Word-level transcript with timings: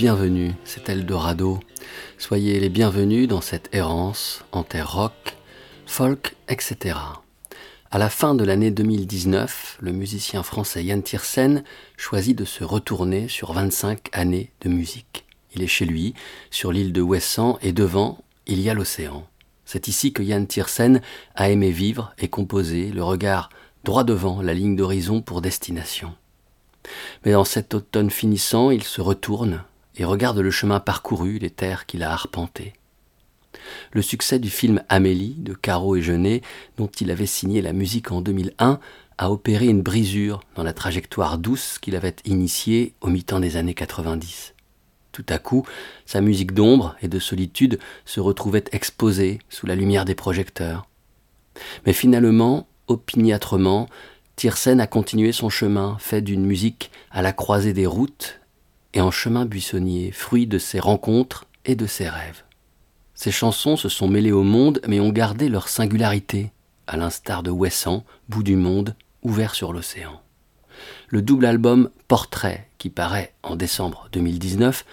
Bienvenus, 0.00 0.54
c'est 0.64 0.88
Eldorado. 0.88 1.60
Soyez 2.16 2.58
les 2.58 2.70
bienvenus 2.70 3.28
dans 3.28 3.42
cette 3.42 3.68
errance 3.74 4.42
en 4.50 4.62
terre 4.62 4.90
rock, 4.90 5.36
folk, 5.84 6.36
etc. 6.48 6.96
À 7.90 7.98
la 7.98 8.08
fin 8.08 8.34
de 8.34 8.42
l'année 8.42 8.70
2019, 8.70 9.76
le 9.78 9.92
musicien 9.92 10.42
français 10.42 10.82
Yann 10.84 11.02
Tiersen 11.02 11.64
choisit 11.98 12.34
de 12.34 12.46
se 12.46 12.64
retourner 12.64 13.28
sur 13.28 13.52
25 13.52 14.08
années 14.12 14.52
de 14.62 14.70
musique. 14.70 15.26
Il 15.54 15.62
est 15.62 15.66
chez 15.66 15.84
lui, 15.84 16.14
sur 16.50 16.72
l'île 16.72 16.94
de 16.94 17.02
Ouessant, 17.02 17.58
et 17.60 17.72
devant, 17.72 18.24
il 18.46 18.62
y 18.62 18.70
a 18.70 18.74
l'océan. 18.74 19.26
C'est 19.66 19.86
ici 19.86 20.14
que 20.14 20.22
Yann 20.22 20.46
Tiersen 20.46 21.02
a 21.34 21.50
aimé 21.50 21.72
vivre 21.72 22.14
et 22.16 22.28
composer, 22.28 22.86
le 22.86 23.04
regard 23.04 23.50
droit 23.84 24.04
devant 24.04 24.40
la 24.40 24.54
ligne 24.54 24.76
d'horizon 24.76 25.20
pour 25.20 25.42
destination. 25.42 26.14
Mais 27.26 27.32
dans 27.32 27.44
cet 27.44 27.74
automne 27.74 28.10
finissant, 28.10 28.70
il 28.70 28.82
se 28.82 29.02
retourne 29.02 29.62
et 30.00 30.04
regarde 30.04 30.38
le 30.38 30.50
chemin 30.50 30.80
parcouru, 30.80 31.38
les 31.38 31.50
terres 31.50 31.84
qu'il 31.84 32.02
a 32.02 32.10
arpentées. 32.10 32.72
Le 33.92 34.00
succès 34.00 34.38
du 34.38 34.48
film 34.48 34.82
Amélie 34.88 35.34
de 35.36 35.52
Caro 35.52 35.94
et 35.94 36.00
Genet, 36.00 36.40
dont 36.78 36.86
il 36.86 37.10
avait 37.10 37.26
signé 37.26 37.60
la 37.60 37.74
musique 37.74 38.10
en 38.10 38.22
2001, 38.22 38.80
a 39.18 39.30
opéré 39.30 39.66
une 39.66 39.82
brisure 39.82 40.40
dans 40.54 40.62
la 40.62 40.72
trajectoire 40.72 41.36
douce 41.36 41.78
qu'il 41.78 41.96
avait 41.96 42.16
initiée 42.24 42.94
au 43.02 43.08
mi-temps 43.08 43.40
des 43.40 43.58
années 43.58 43.74
90. 43.74 44.54
Tout 45.12 45.26
à 45.28 45.36
coup, 45.36 45.66
sa 46.06 46.22
musique 46.22 46.54
d'ombre 46.54 46.96
et 47.02 47.08
de 47.08 47.18
solitude 47.18 47.78
se 48.06 48.20
retrouvait 48.20 48.64
exposée 48.72 49.38
sous 49.50 49.66
la 49.66 49.74
lumière 49.74 50.06
des 50.06 50.14
projecteurs. 50.14 50.88
Mais 51.84 51.92
finalement, 51.92 52.68
opiniâtrement, 52.86 53.86
Tiersen 54.36 54.80
a 54.80 54.86
continué 54.86 55.32
son 55.32 55.50
chemin, 55.50 55.98
fait 56.00 56.22
d'une 56.22 56.46
musique 56.46 56.90
à 57.10 57.20
la 57.20 57.34
croisée 57.34 57.74
des 57.74 57.84
routes 57.84 58.39
et 58.94 59.00
en 59.00 59.10
chemin 59.10 59.44
buissonnier, 59.46 60.10
fruit 60.12 60.46
de 60.46 60.58
ses 60.58 60.80
rencontres 60.80 61.46
et 61.64 61.74
de 61.74 61.86
ses 61.86 62.08
rêves. 62.08 62.42
Ses 63.14 63.30
chansons 63.30 63.76
se 63.76 63.88
sont 63.88 64.08
mêlées 64.08 64.32
au 64.32 64.42
monde, 64.42 64.80
mais 64.86 65.00
ont 65.00 65.10
gardé 65.10 65.48
leur 65.48 65.68
singularité, 65.68 66.52
à 66.86 66.96
l'instar 66.96 67.42
de 67.42 67.50
Ouessant, 67.50 68.04
Bout 68.28 68.42
du 68.42 68.56
monde, 68.56 68.96
ouvert 69.22 69.54
sur 69.54 69.72
l'océan. 69.72 70.20
Le 71.08 71.22
double 71.22 71.46
album 71.46 71.90
Portrait, 72.08 72.68
qui 72.78 72.90
paraît 72.90 73.34
en 73.42 73.56
décembre 73.56 74.08
2019, 74.12 74.84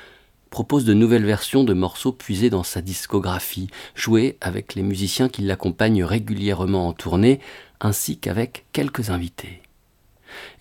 propose 0.50 0.86
de 0.86 0.94
nouvelles 0.94 1.26
versions 1.26 1.64
de 1.64 1.74
morceaux 1.74 2.12
puisés 2.12 2.50
dans 2.50 2.64
sa 2.64 2.82
discographie, 2.82 3.70
joués 3.96 4.38
avec 4.42 4.76
les 4.76 4.84
musiciens 4.84 5.30
qui 5.30 5.42
l'accompagnent 5.42 6.04
régulièrement 6.04 6.88
en 6.88 6.94
tournée, 6.94 7.40
ainsi 7.80 8.18
qu'avec 8.18 8.66
quelques 8.74 9.10
invités. 9.10 9.62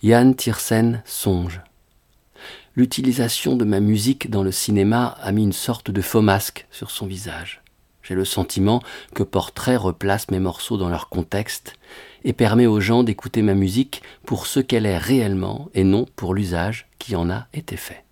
Yann 0.03 0.35
Tiersen 0.35 1.01
songe. 1.05 1.61
L'utilisation 2.77 3.55
de 3.55 3.65
ma 3.65 3.79
musique 3.79 4.29
dans 4.29 4.43
le 4.43 4.51
cinéma 4.51 5.17
a 5.19 5.31
mis 5.31 5.41
une 5.41 5.51
sorte 5.51 5.89
de 5.89 5.99
faux 5.99 6.21
masque 6.21 6.67
sur 6.69 6.91
son 6.91 7.07
visage. 7.07 7.63
J'ai 8.03 8.13
le 8.13 8.23
sentiment 8.23 8.83
que 9.15 9.23
Portrait 9.23 9.77
replace 9.77 10.29
mes 10.29 10.39
morceaux 10.39 10.77
dans 10.77 10.87
leur 10.87 11.09
contexte 11.09 11.73
et 12.23 12.33
permet 12.33 12.67
aux 12.67 12.79
gens 12.79 13.01
d'écouter 13.01 13.41
ma 13.41 13.55
musique 13.55 14.03
pour 14.27 14.45
ce 14.45 14.59
qu'elle 14.59 14.85
est 14.85 14.99
réellement 14.99 15.71
et 15.73 15.83
non 15.83 16.05
pour 16.15 16.35
l'usage 16.35 16.87
qui 16.99 17.15
en 17.15 17.31
a 17.31 17.47
été 17.51 17.77
fait. 17.77 18.03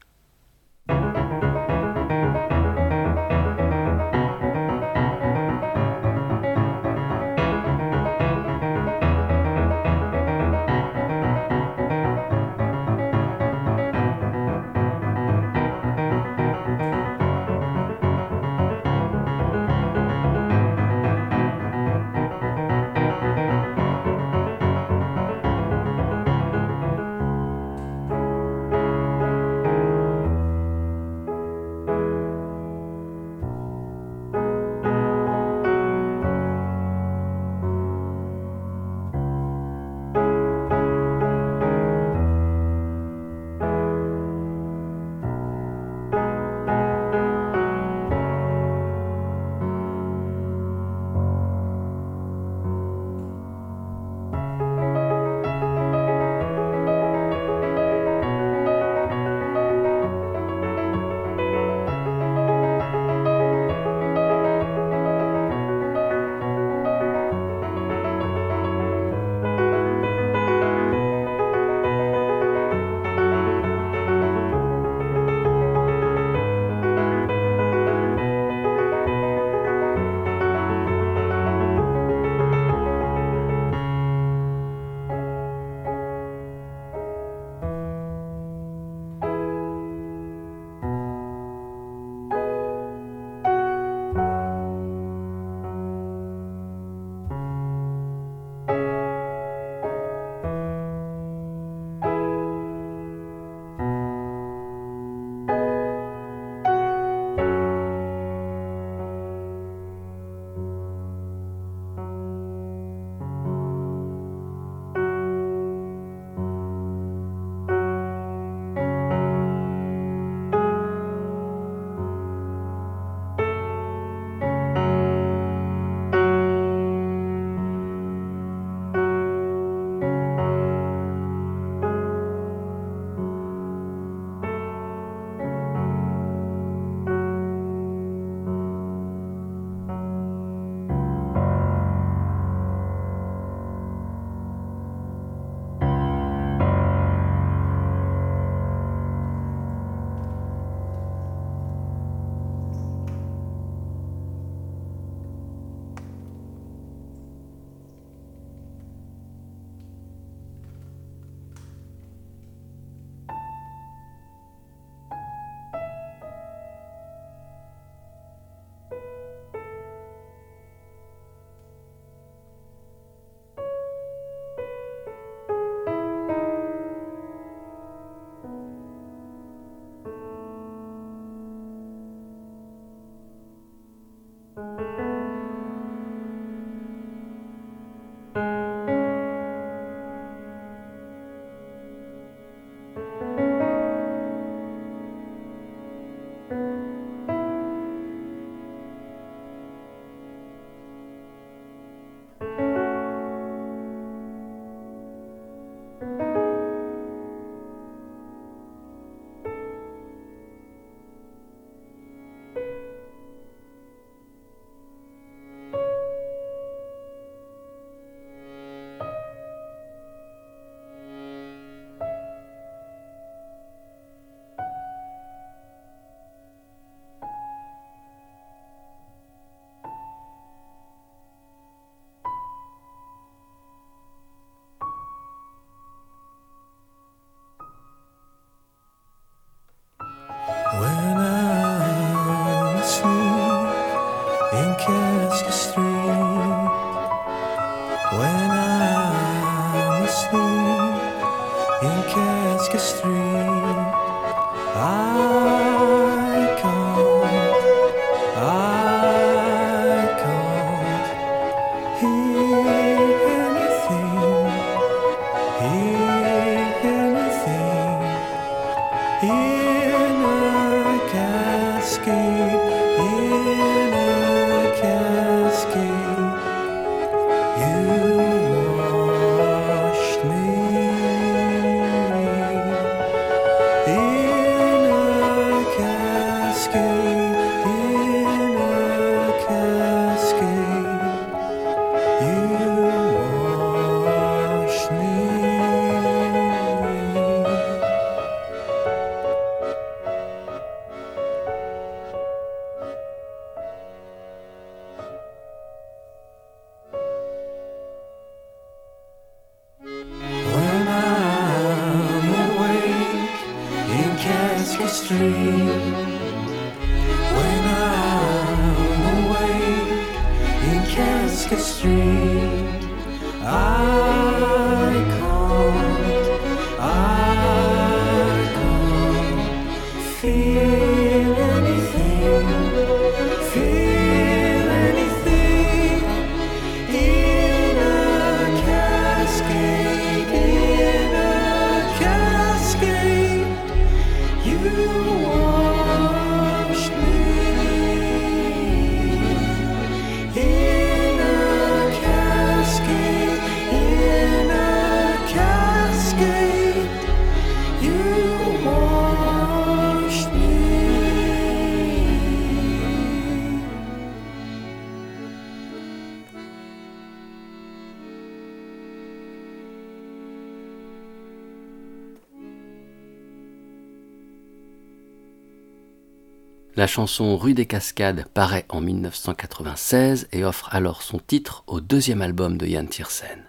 La 376.85 376.87
chanson 376.87 377.35
Rue 377.35 377.55
des 377.55 377.65
Cascades 377.65 378.27
paraît 378.35 378.67
en 378.69 378.79
1996 378.79 380.27
et 380.31 380.45
offre 380.45 380.69
alors 380.71 381.01
son 381.01 381.17
titre 381.17 381.63
au 381.65 381.81
deuxième 381.81 382.21
album 382.21 382.59
de 382.59 382.67
Yann 382.67 382.87
Tiersen. 382.87 383.39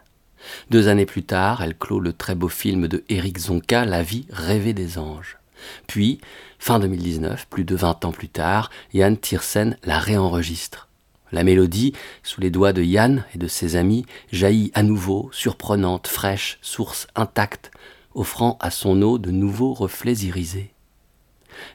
Deux 0.70 0.88
années 0.88 1.04
plus 1.04 1.22
tard, 1.22 1.62
elle 1.62 1.76
clôt 1.76 2.00
le 2.00 2.14
très 2.14 2.34
beau 2.34 2.48
film 2.48 2.88
de 2.88 3.04
Eric 3.10 3.38
Zonka, 3.38 3.84
La 3.84 4.02
vie 4.02 4.24
rêvée 4.30 4.72
des 4.72 4.96
anges. 4.96 5.36
Puis, 5.86 6.18
fin 6.58 6.78
2019, 6.78 7.46
plus 7.48 7.64
de 7.64 7.76
20 7.76 8.06
ans 8.06 8.10
plus 8.10 8.30
tard, 8.30 8.70
Yann 8.94 9.18
Tiersen 9.18 9.76
la 9.84 9.98
réenregistre. 9.98 10.88
La 11.30 11.44
mélodie, 11.44 11.92
sous 12.22 12.40
les 12.40 12.48
doigts 12.48 12.72
de 12.72 12.82
Yann 12.82 13.26
et 13.34 13.38
de 13.38 13.48
ses 13.48 13.76
amis, 13.76 14.06
jaillit 14.32 14.70
à 14.72 14.82
nouveau, 14.82 15.28
surprenante, 15.30 16.06
fraîche, 16.06 16.56
source 16.62 17.06
intacte, 17.14 17.70
offrant 18.14 18.56
à 18.62 18.70
son 18.70 19.02
eau 19.02 19.18
de 19.18 19.30
nouveaux 19.30 19.74
reflets 19.74 20.24
irisés. 20.24 20.72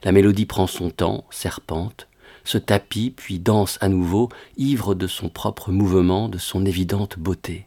La 0.04 0.12
mélodie 0.12 0.46
prend 0.46 0.66
son 0.66 0.90
temps, 0.90 1.24
serpente, 1.30 2.08
se 2.44 2.58
tapit, 2.58 3.10
puis 3.10 3.38
danse 3.38 3.78
à 3.80 3.88
nouveau, 3.88 4.28
ivre 4.56 4.94
de 4.94 5.06
son 5.06 5.28
propre 5.28 5.70
mouvement, 5.70 6.28
de 6.28 6.38
son 6.38 6.66
évidente 6.66 7.18
beauté. 7.18 7.66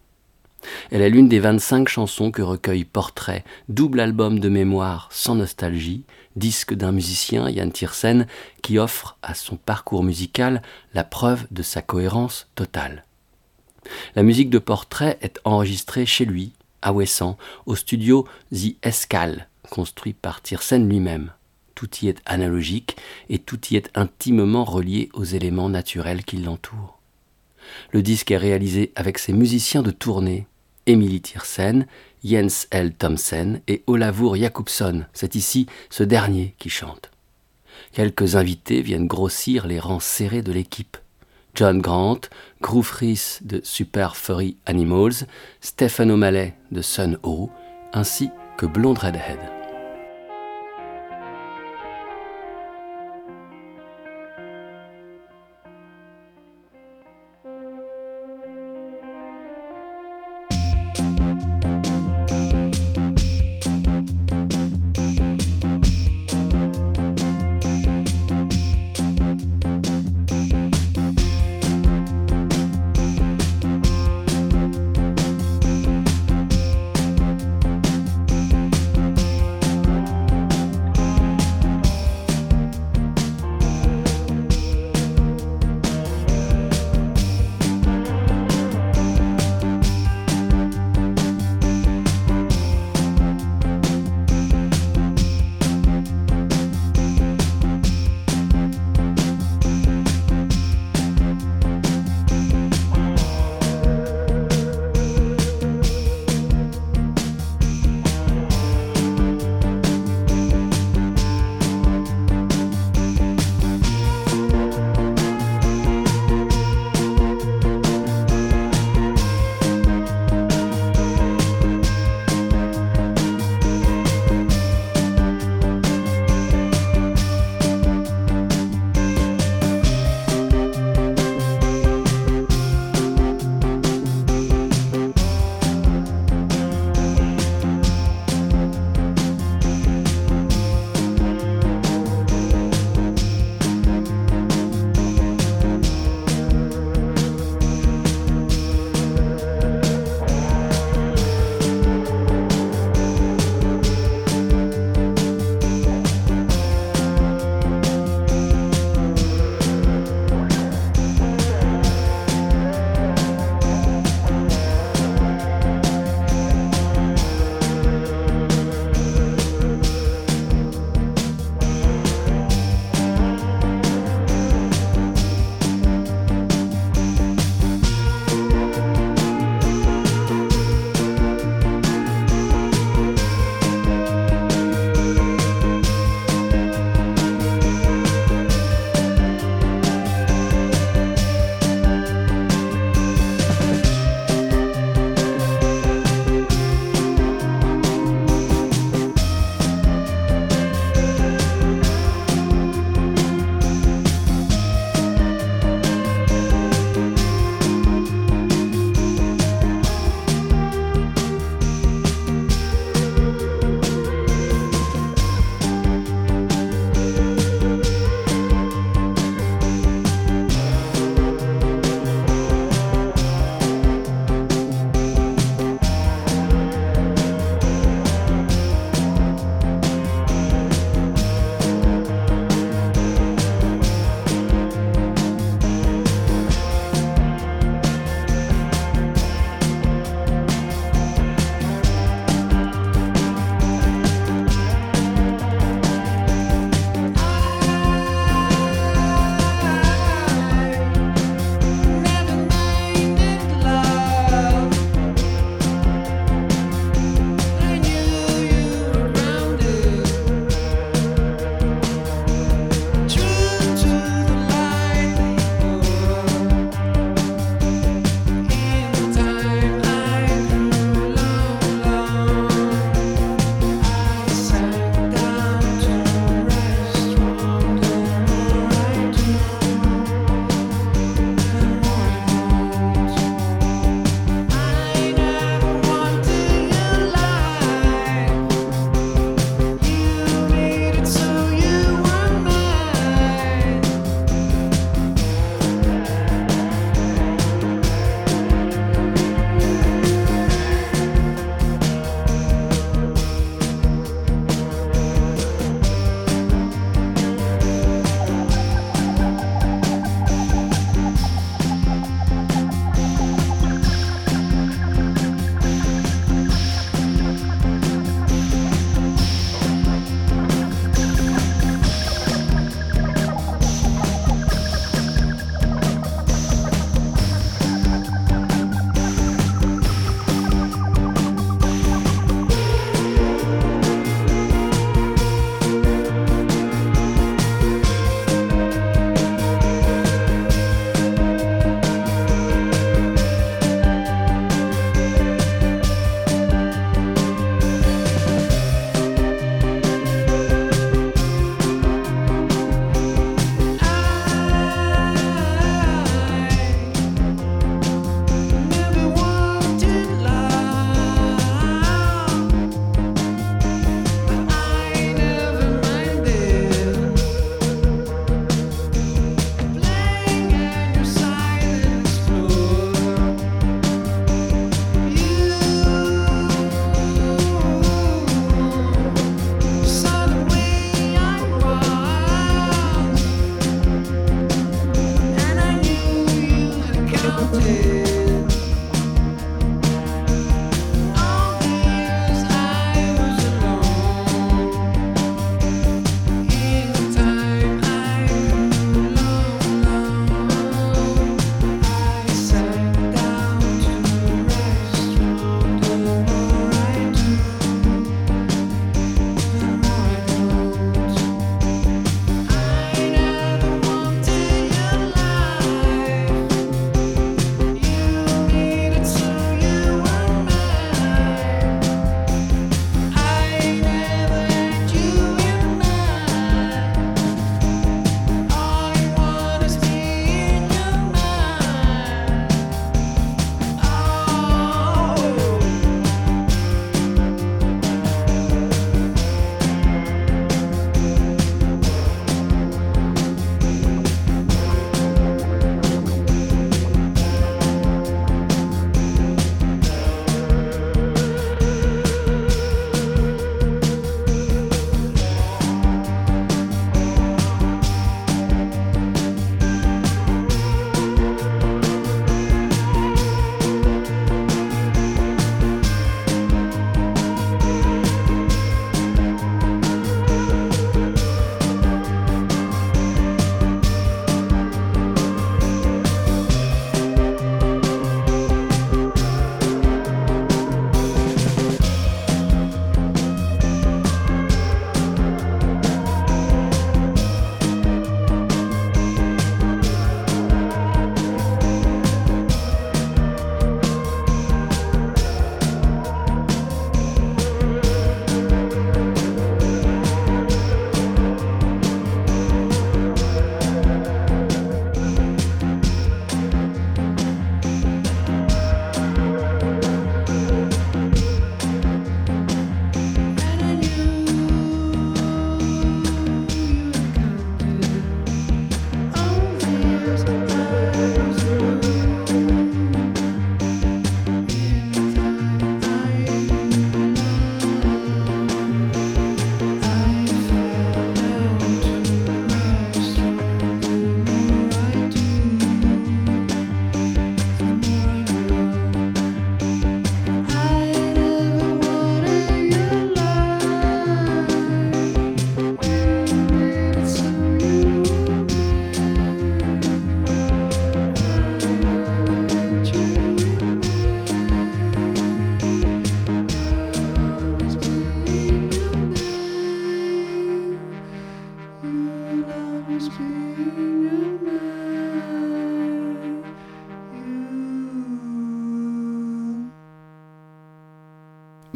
Elle 0.90 1.02
est 1.02 1.10
l'une 1.10 1.30
des 1.30 1.40
vingt-cinq 1.40 1.88
chansons 1.88 2.32
que 2.32 2.42
recueille 2.42 2.86
Portrait, 2.86 3.44
double 3.70 4.00
album 4.00 4.40
de 4.40 4.50
mémoire 4.50 5.10
sans 5.12 5.36
nostalgie, 5.36 6.04
disque 6.36 6.74
d'un 6.74 6.92
musicien, 6.92 7.50
Yann 7.50 7.72
Tiersen, 7.72 8.28
qui 8.62 8.80
offre 8.80 9.18
à 9.22 9.36
son 9.36 9.58
parcours 9.58 10.04
musical 10.04 10.62
la 10.94 11.04
preuve 11.04 11.46
de 11.52 11.62
sa 11.62 11.82
cohérence 11.82 12.48
totale. 12.56 13.06
La 14.16 14.24
musique 14.24 14.50
de 14.50 14.58
Portrait 14.58 15.20
est 15.22 15.40
enregistrée 15.44 16.08
chez 16.08 16.26
lui, 16.26 16.54
à 16.82 16.94
Ouessant, 16.94 17.38
au 17.68 17.76
studio 17.76 18.28
The 18.52 18.76
Escale, 18.82 19.48
construit 19.70 20.14
par 20.14 20.42
Tiersen 20.42 20.90
lui-même 20.90 21.32
tout 21.76 21.90
y 22.02 22.08
est 22.08 22.22
analogique 22.26 22.98
et 23.30 23.38
tout 23.38 23.60
y 23.70 23.76
est 23.76 23.92
intimement 23.96 24.64
relié 24.64 25.10
aux 25.14 25.24
éléments 25.24 25.70
naturels 25.70 26.24
qui 26.24 26.38
l'entourent. 26.38 27.00
Le 27.92 28.02
disque 28.02 28.32
est 28.32 28.38
réalisé 28.38 28.92
avec 28.96 29.18
ses 29.18 29.34
musiciens 29.34 29.82
de 29.82 29.92
tournée, 29.92 30.48
Emily 30.88 31.22
Tiersen, 31.22 31.86
Jens 32.24 32.68
L. 32.72 32.94
Thomsen 32.94 33.62
et 33.68 33.84
Olavur 33.88 34.36
Jakobsson. 34.36 35.06
C'est 35.14 35.36
ici 35.36 35.68
ce 35.90 36.04
dernier 36.04 36.56
qui 36.58 36.70
chante. 36.70 37.12
Quelques 37.92 38.36
invités 38.36 38.82
viennent 38.82 39.08
grossir 39.08 39.68
les 39.68 39.80
rangs 39.80 40.00
serrés 40.00 40.42
de 40.42 40.52
l'équipe. 40.52 40.98
John 41.56 41.80
Grant, 41.80 42.22
Groove 42.62 43.00
de 43.42 43.62
Super 43.64 44.18
Furry 44.18 44.58
Animals, 44.66 45.26
Stephen 45.62 46.12
O'Malley 46.12 46.54
de 46.72 46.82
Sun 46.82 47.18
O, 47.24 47.50
ainsi 47.94 48.30
que 48.58 48.66
Blonde 48.66 48.98
Redhead. 48.98 49.55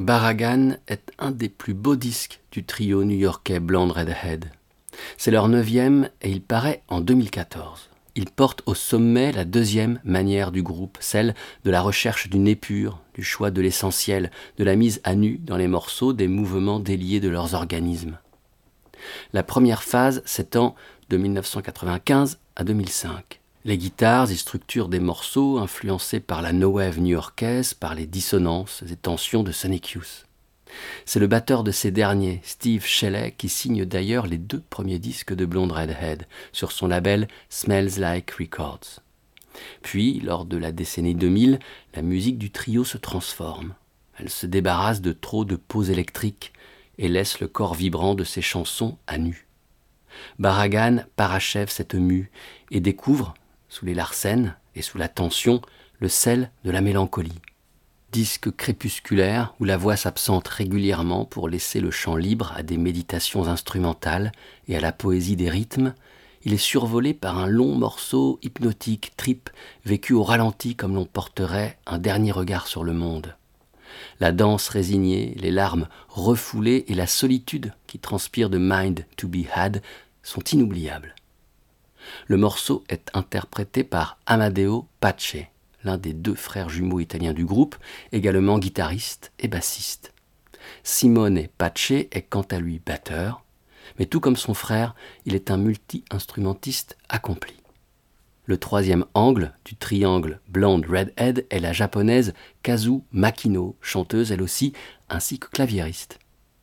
Barragan 0.09 0.77
est 0.87 1.11
un 1.19 1.29
des 1.29 1.49
plus 1.49 1.75
beaux 1.75 1.95
disques 1.95 2.39
du 2.51 2.63
trio 2.63 3.03
new-yorkais 3.03 3.59
Blonde 3.59 3.91
Redhead. 3.91 4.49
C'est 5.19 5.29
leur 5.29 5.47
neuvième 5.49 6.09
et 6.23 6.31
il 6.31 6.41
paraît 6.41 6.81
en 6.87 6.99
2014. 6.99 7.91
Il 8.15 8.25
porte 8.25 8.63
au 8.65 8.73
sommet 8.73 9.31
la 9.31 9.45
deuxième 9.45 9.99
manière 10.03 10.51
du 10.51 10.63
groupe, 10.63 10.97
celle 10.99 11.35
de 11.63 11.69
la 11.69 11.83
recherche 11.83 12.27
du 12.27 12.43
épure, 12.49 13.03
du 13.13 13.21
choix 13.21 13.51
de 13.51 13.61
l'essentiel, 13.61 14.31
de 14.57 14.63
la 14.63 14.75
mise 14.75 14.99
à 15.03 15.13
nu 15.13 15.37
dans 15.37 15.57
les 15.57 15.67
morceaux 15.67 16.11
des 16.11 16.27
mouvements 16.27 16.79
déliés 16.79 17.19
de 17.19 17.29
leurs 17.29 17.53
organismes. 17.53 18.17
La 19.31 19.43
première 19.43 19.83
phase 19.83 20.23
s'étend 20.25 20.73
de 21.11 21.17
1995 21.17 22.39
à 22.55 22.63
2005. 22.63 23.38
Les 23.65 23.77
guitares 23.77 24.31
y 24.31 24.37
structurent 24.37 24.87
des 24.87 25.01
morceaux 25.01 25.57
influencés 25.57 26.21
par 26.21 26.41
la 26.41 26.53
no-wave 26.53 26.99
new-yorkaise, 26.99 27.73
par 27.73 27.93
les 27.93 28.05
dissonances 28.05 28.83
et 28.89 28.95
tensions 28.95 29.43
de 29.43 29.51
Sonic 29.51 29.91
Youth. 29.91 30.25
C'est 31.05 31.19
le 31.19 31.27
batteur 31.27 31.63
de 31.63 31.71
ces 31.71 31.91
derniers, 31.91 32.39
Steve 32.43 32.85
Shelley, 32.85 33.33
qui 33.37 33.49
signe 33.49 33.83
d'ailleurs 33.83 34.27
les 34.27 34.37
deux 34.37 34.63
premiers 34.69 34.99
disques 34.99 35.33
de 35.33 35.45
Blonde 35.45 35.73
Redhead 35.73 36.25
sur 36.53 36.71
son 36.71 36.87
label 36.87 37.27
Smells 37.49 37.99
Like 37.99 38.31
Records. 38.31 39.01
Puis, 39.81 40.21
lors 40.21 40.45
de 40.45 40.55
la 40.55 40.71
décennie 40.71 41.15
2000, 41.15 41.59
la 41.95 42.01
musique 42.01 42.37
du 42.37 42.51
trio 42.51 42.85
se 42.85 42.97
transforme. 42.97 43.73
Elle 44.17 44.29
se 44.29 44.45
débarrasse 44.45 45.01
de 45.01 45.11
trop 45.11 45.43
de 45.43 45.57
poses 45.57 45.89
électriques 45.89 46.53
et 46.97 47.09
laisse 47.09 47.41
le 47.41 47.47
corps 47.49 47.75
vibrant 47.75 48.15
de 48.15 48.23
ses 48.23 48.41
chansons 48.41 48.97
à 49.05 49.17
nu. 49.17 49.47
Barragan 50.37 51.03
parachève 51.17 51.69
cette 51.69 51.95
mue 51.95 52.31
et 52.71 52.79
découvre, 52.79 53.33
sous 53.69 53.85
les 53.85 53.93
larcènes 53.93 54.55
et 54.75 54.81
sous 54.81 54.97
la 54.97 55.07
tension, 55.07 55.61
le 55.99 56.09
sel 56.09 56.51
de 56.63 56.71
la 56.71 56.81
mélancolie. 56.81 57.39
Disque 58.11 58.49
crépusculaire 58.55 59.53
où 59.59 59.65
la 59.65 59.77
voix 59.77 59.95
s'absente 59.95 60.47
régulièrement 60.47 61.25
pour 61.25 61.47
laisser 61.47 61.79
le 61.79 61.91
chant 61.91 62.15
libre 62.15 62.53
à 62.55 62.63
des 62.63 62.77
méditations 62.77 63.47
instrumentales 63.47 64.31
et 64.67 64.75
à 64.75 64.79
la 64.79 64.91
poésie 64.91 65.35
des 65.35 65.49
rythmes, 65.49 65.93
il 66.43 66.53
est 66.53 66.57
survolé 66.57 67.13
par 67.13 67.37
un 67.37 67.47
long 67.47 67.75
morceau 67.75 68.39
hypnotique, 68.41 69.11
trip, 69.17 69.49
vécu 69.85 70.13
au 70.13 70.23
ralenti 70.23 70.75
comme 70.75 70.95
l'on 70.95 71.05
porterait 71.05 71.77
un 71.85 71.99
dernier 71.99 72.31
regard 72.31 72.67
sur 72.67 72.83
le 72.83 72.93
monde. 72.93 73.35
La 74.19 74.31
danse 74.31 74.69
résignée, 74.69 75.35
les 75.39 75.51
larmes 75.51 75.87
refoulées 76.07 76.85
et 76.87 76.95
la 76.95 77.07
solitude 77.07 77.73
qui 77.87 77.99
transpire 77.99 78.49
de 78.49 78.57
Mind 78.57 79.05
to 79.17 79.27
be 79.27 79.45
Had 79.53 79.81
sont 80.23 80.43
inoubliables. 80.51 81.13
Le 82.27 82.37
morceau 82.37 82.83
est 82.89 83.09
interprété 83.13 83.83
par 83.83 84.17
Amadeo 84.25 84.87
Pace, 84.99 85.35
l'un 85.83 85.97
des 85.97 86.13
deux 86.13 86.35
frères 86.35 86.69
jumeaux 86.69 86.99
italiens 86.99 87.33
du 87.33 87.45
groupe, 87.45 87.75
également 88.11 88.59
guitariste 88.59 89.31
et 89.39 89.47
bassiste. 89.47 90.13
Simone 90.83 91.47
Pace 91.57 91.91
est 91.91 92.25
quant 92.29 92.45
à 92.51 92.59
lui 92.59 92.81
batteur, 92.85 93.43
mais 93.97 94.05
tout 94.05 94.19
comme 94.19 94.35
son 94.35 94.53
frère, 94.53 94.95
il 95.25 95.35
est 95.35 95.51
un 95.51 95.57
multi-instrumentiste 95.57 96.97
accompli. 97.09 97.55
Le 98.45 98.57
troisième 98.57 99.05
angle 99.13 99.53
du 99.63 99.75
triangle 99.75 100.39
Blonde 100.47 100.85
Redhead 100.87 101.45
est 101.51 101.59
la 101.59 101.71
japonaise 101.71 102.33
Kazu 102.63 103.01
Makino, 103.11 103.75
chanteuse 103.79 104.31
elle 104.31 104.41
aussi, 104.41 104.73
ainsi 105.09 105.37
que 105.37 105.47
claviériste. 105.47 106.17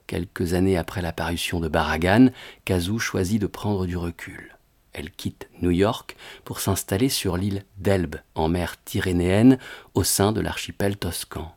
Quelques 0.08 0.54
années 0.54 0.76
après 0.76 1.02
l'apparition 1.02 1.60
de 1.60 1.68
Barragan, 1.68 2.30
Kazu 2.64 2.98
choisit 2.98 3.40
de 3.40 3.46
prendre 3.46 3.86
du 3.86 3.96
recul. 3.96 4.55
Elle 4.96 5.10
quitte 5.10 5.50
New 5.60 5.70
York 5.70 6.16
pour 6.44 6.58
s'installer 6.58 7.10
sur 7.10 7.36
l'île 7.36 7.64
d'Elbe, 7.76 8.16
en 8.34 8.48
mer 8.48 8.82
Tyrrhénéenne, 8.82 9.58
au 9.92 10.04
sein 10.04 10.32
de 10.32 10.40
l'archipel 10.40 10.96
toscan. 10.96 11.54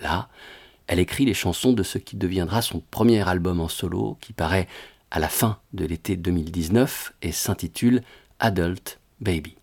Là, 0.00 0.28
elle 0.86 0.98
écrit 0.98 1.24
les 1.24 1.32
chansons 1.32 1.72
de 1.72 1.82
ce 1.82 1.96
qui 1.96 2.16
deviendra 2.16 2.60
son 2.60 2.82
premier 2.90 3.26
album 3.26 3.60
en 3.60 3.68
solo, 3.68 4.18
qui 4.20 4.34
paraît 4.34 4.68
à 5.10 5.18
la 5.18 5.30
fin 5.30 5.58
de 5.72 5.86
l'été 5.86 6.16
2019 6.16 7.14
et 7.22 7.32
s'intitule 7.32 8.02
Adult 8.38 9.00
Baby. 9.18 9.56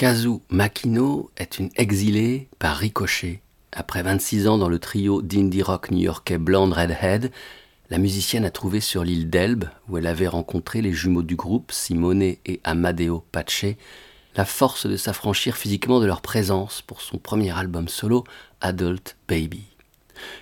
Kazu 0.00 0.38
Makino 0.48 1.30
est 1.36 1.58
une 1.58 1.68
exilée 1.76 2.48
par 2.58 2.78
ricochet. 2.78 3.42
Après 3.70 4.02
26 4.02 4.48
ans 4.48 4.56
dans 4.56 4.70
le 4.70 4.78
trio 4.78 5.20
d'indie 5.20 5.60
rock 5.60 5.90
new-yorkais 5.90 6.38
Blonde 6.38 6.72
Redhead, 6.72 7.30
la 7.90 7.98
musicienne 7.98 8.46
a 8.46 8.50
trouvé 8.50 8.80
sur 8.80 9.04
l'île 9.04 9.28
d'Elbe, 9.28 9.66
où 9.90 9.98
elle 9.98 10.06
avait 10.06 10.26
rencontré 10.26 10.80
les 10.80 10.94
jumeaux 10.94 11.22
du 11.22 11.36
groupe, 11.36 11.70
Simone 11.70 12.22
et 12.22 12.60
Amadeo 12.64 13.26
Pace, 13.30 13.66
la 14.36 14.46
force 14.46 14.86
de 14.86 14.96
s'affranchir 14.96 15.58
physiquement 15.58 16.00
de 16.00 16.06
leur 16.06 16.22
présence 16.22 16.80
pour 16.80 17.02
son 17.02 17.18
premier 17.18 17.50
album 17.50 17.86
solo, 17.86 18.24
Adult 18.62 19.18
Baby. 19.28 19.64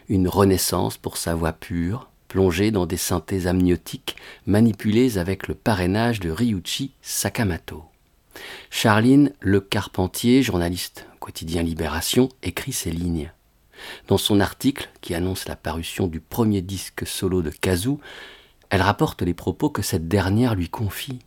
Une 0.09 0.29
renaissance 0.29 0.97
pour 0.97 1.17
sa 1.17 1.35
voix 1.35 1.53
pure, 1.53 2.09
plongée 2.29 2.71
dans 2.71 2.87
des 2.87 2.97
synthés 2.97 3.49
amniotiques 3.49 4.15
manipulés 4.47 5.19
avec 5.19 5.49
le 5.49 5.57
parrainage 5.57 6.21
de 6.21 6.31
Ryuichi 6.31 6.93
Sakamoto. 7.03 7.87
Charline 8.71 9.33
Le 9.41 9.61
Carpentier, 9.61 10.43
journaliste 10.43 11.07
quotidien 11.21 11.63
Libération, 11.63 12.29
écrit 12.43 12.73
ces 12.73 12.91
lignes. 12.91 13.33
Dans 14.09 14.19
son 14.19 14.41
article, 14.41 14.89
qui 15.01 15.15
annonce 15.15 15.47
la 15.49 15.57
parution 15.57 16.07
du 16.07 16.21
premier 16.21 16.63
disque 16.63 17.07
solo 17.07 17.43
de 17.43 17.51
Kazoo, 17.51 18.01
elle 18.71 18.83
rapporte 18.83 19.23
les 19.23 19.35
propos 19.35 19.71
que 19.71 19.83
cette 19.83 20.09
dernière 20.09 20.55
lui 20.55 20.69
confie. 20.69 21.21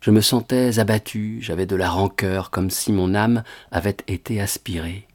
Je 0.00 0.10
me 0.10 0.20
sentais 0.20 0.78
abattu, 0.78 1.38
j'avais 1.40 1.66
de 1.66 1.76
la 1.76 1.90
rancœur, 1.90 2.50
comme 2.50 2.70
si 2.70 2.92
mon 2.92 3.14
âme 3.14 3.42
avait 3.70 3.96
été 4.08 4.40
aspirée. 4.40 5.06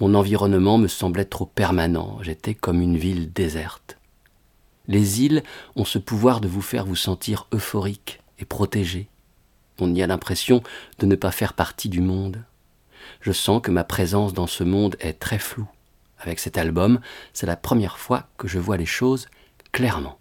Mon 0.00 0.14
environnement 0.14 0.78
me 0.78 0.88
semblait 0.88 1.24
trop 1.24 1.46
permanent, 1.46 2.18
j'étais 2.22 2.54
comme 2.54 2.80
une 2.80 2.96
ville 2.96 3.32
déserte. 3.32 3.98
Les 4.88 5.22
îles 5.22 5.42
ont 5.76 5.84
ce 5.84 5.98
pouvoir 5.98 6.40
de 6.40 6.48
vous 6.48 6.62
faire 6.62 6.84
vous 6.84 6.96
sentir 6.96 7.46
euphorique 7.52 8.20
et 8.38 8.44
protégé. 8.44 9.08
On 9.80 9.94
y 9.94 10.02
a 10.02 10.06
l'impression 10.06 10.62
de 10.98 11.06
ne 11.06 11.16
pas 11.16 11.30
faire 11.30 11.54
partie 11.54 11.88
du 11.88 12.00
monde. 12.00 12.44
Je 13.20 13.32
sens 13.32 13.60
que 13.62 13.70
ma 13.70 13.84
présence 13.84 14.34
dans 14.34 14.46
ce 14.46 14.64
monde 14.64 14.96
est 15.00 15.18
très 15.18 15.38
floue. 15.38 15.68
Avec 16.18 16.38
cet 16.38 16.58
album, 16.58 17.00
c'est 17.32 17.46
la 17.46 17.56
première 17.56 17.98
fois 17.98 18.28
que 18.36 18.46
je 18.46 18.58
vois 18.58 18.76
les 18.76 18.86
choses 18.86 19.28
clairement. 19.72 20.18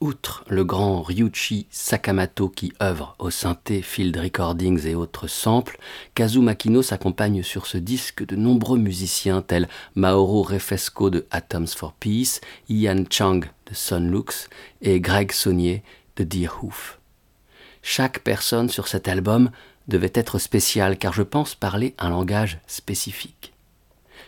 Outre 0.00 0.42
le 0.48 0.64
grand 0.64 1.00
Ryuichi 1.00 1.68
Sakamoto 1.70 2.48
qui 2.48 2.72
œuvre 2.82 3.14
au 3.20 3.30
synthé, 3.30 3.82
field 3.82 4.16
recordings 4.16 4.84
et 4.84 4.96
autres 4.96 5.28
samples, 5.28 5.78
Kazu 6.14 6.40
Makino 6.40 6.82
s'accompagne 6.82 7.44
sur 7.44 7.66
ce 7.66 7.78
disque 7.78 8.26
de 8.26 8.34
nombreux 8.34 8.78
musiciens 8.78 9.42
tels 9.42 9.68
Maoro 9.94 10.42
Refesco 10.42 11.08
de 11.08 11.24
Atoms 11.30 11.68
for 11.68 11.92
Peace, 11.92 12.40
Ian 12.68 13.04
Chang 13.10 13.40
de 13.40 13.74
Sunlux 13.74 14.48
et 14.80 15.00
Greg 15.00 15.30
Saunier 15.30 15.84
de 16.16 16.24
Deerhoof. 16.24 16.98
Chaque 17.82 18.20
personne 18.20 18.68
sur 18.68 18.88
cet 18.88 19.08
album 19.08 19.50
devait 19.88 20.12
être 20.14 20.38
spéciale 20.38 20.96
car 20.96 21.12
je 21.12 21.22
pense 21.22 21.54
parler 21.54 21.94
un 21.98 22.10
langage 22.10 22.60
spécifique. 22.66 23.52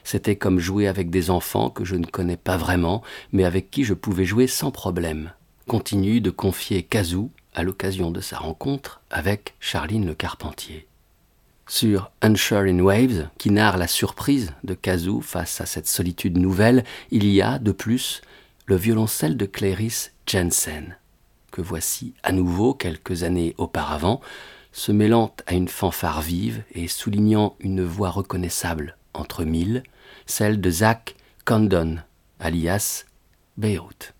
C'était 0.02 0.36
comme 0.36 0.58
jouer 0.58 0.86
avec 0.86 1.08
des 1.08 1.30
enfants 1.30 1.70
que 1.70 1.84
je 1.84 1.94
ne 1.96 2.04
connais 2.04 2.36
pas 2.36 2.56
vraiment, 2.56 3.02
mais 3.32 3.44
avec 3.44 3.70
qui 3.70 3.84
je 3.84 3.94
pouvais 3.94 4.26
jouer 4.26 4.46
sans 4.46 4.70
problème. 4.70 5.32
Continue 5.66 6.20
de 6.20 6.30
confier 6.30 6.82
Kazoo 6.82 7.30
à 7.54 7.62
l'occasion 7.62 8.10
de 8.10 8.20
sa 8.20 8.36
rencontre 8.36 9.00
avec 9.10 9.54
Charline 9.60 10.06
Le 10.06 10.14
Carpentier. 10.14 10.86
Sur 11.66 12.10
Unsure 12.20 12.66
in 12.68 12.80
Waves, 12.80 13.28
qui 13.38 13.50
narre 13.50 13.78
la 13.78 13.88
surprise 13.88 14.52
de 14.64 14.74
Kazoo 14.74 15.22
face 15.22 15.62
à 15.62 15.66
cette 15.66 15.88
solitude 15.88 16.36
nouvelle, 16.36 16.84
il 17.10 17.24
y 17.26 17.40
a, 17.40 17.58
de 17.58 17.72
plus, 17.72 18.20
le 18.66 18.76
violoncelle 18.76 19.38
de 19.38 19.46
Clarice 19.46 20.12
Jensen, 20.26 20.96
que 21.54 21.62
voici 21.62 22.14
à 22.24 22.32
nouveau 22.32 22.74
quelques 22.74 23.22
années 23.22 23.54
auparavant, 23.58 24.20
se 24.72 24.90
mêlant 24.90 25.32
à 25.46 25.54
une 25.54 25.68
fanfare 25.68 26.20
vive 26.20 26.64
et 26.72 26.88
soulignant 26.88 27.54
une 27.60 27.84
voix 27.84 28.10
reconnaissable 28.10 28.96
entre 29.12 29.44
mille, 29.44 29.84
celle 30.26 30.60
de 30.60 30.68
Zach 30.68 31.14
Condon, 31.44 31.98
alias 32.40 33.04
Beyrouth. 33.56 34.13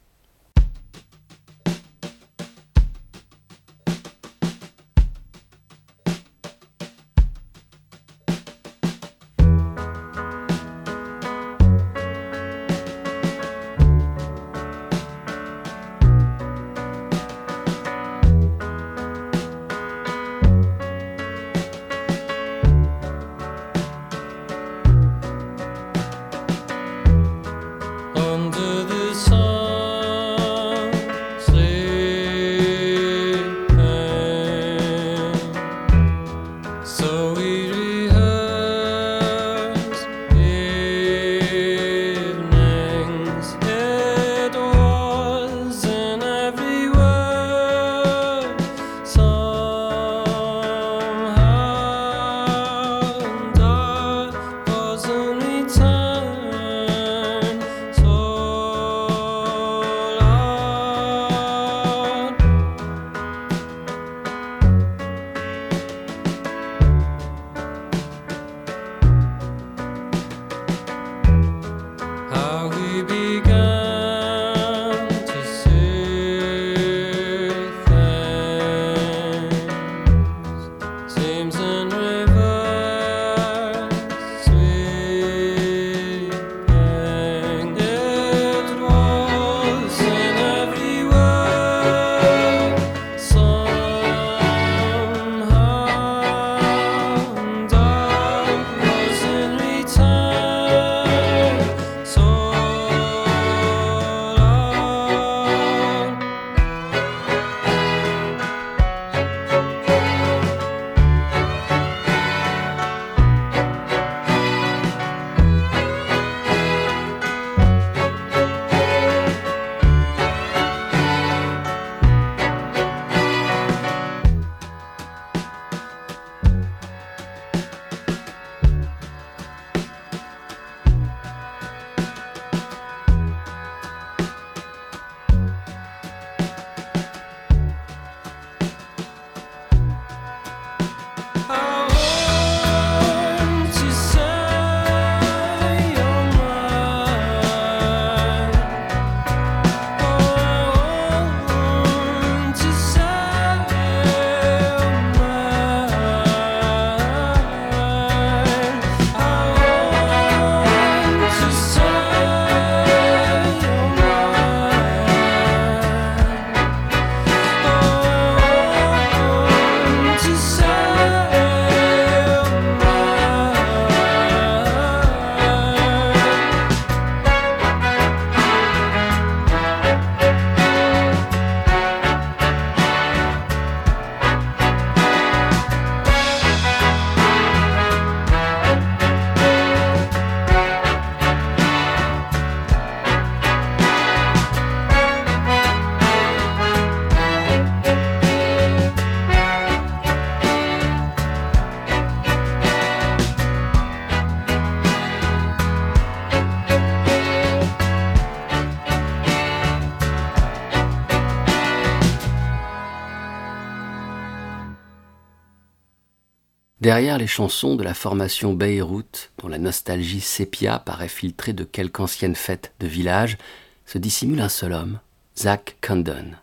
Derrière 216.94 217.18
les 217.18 217.26
chansons 217.26 217.74
de 217.74 217.82
la 217.82 217.92
formation 217.92 218.54
Beyrouth, 218.54 219.32
dont 219.38 219.48
la 219.48 219.58
nostalgie 219.58 220.20
sépia 220.20 220.78
paraît 220.78 221.08
filtrée 221.08 221.52
de 221.52 221.64
quelques 221.64 221.98
anciennes 221.98 222.36
fêtes 222.36 222.72
de 222.78 222.86
village, 222.86 223.36
se 223.84 223.98
dissimule 223.98 224.40
un 224.40 224.48
seul 224.48 224.72
homme, 224.72 225.00
Zach 225.36 225.76
Condon. 225.84 226.36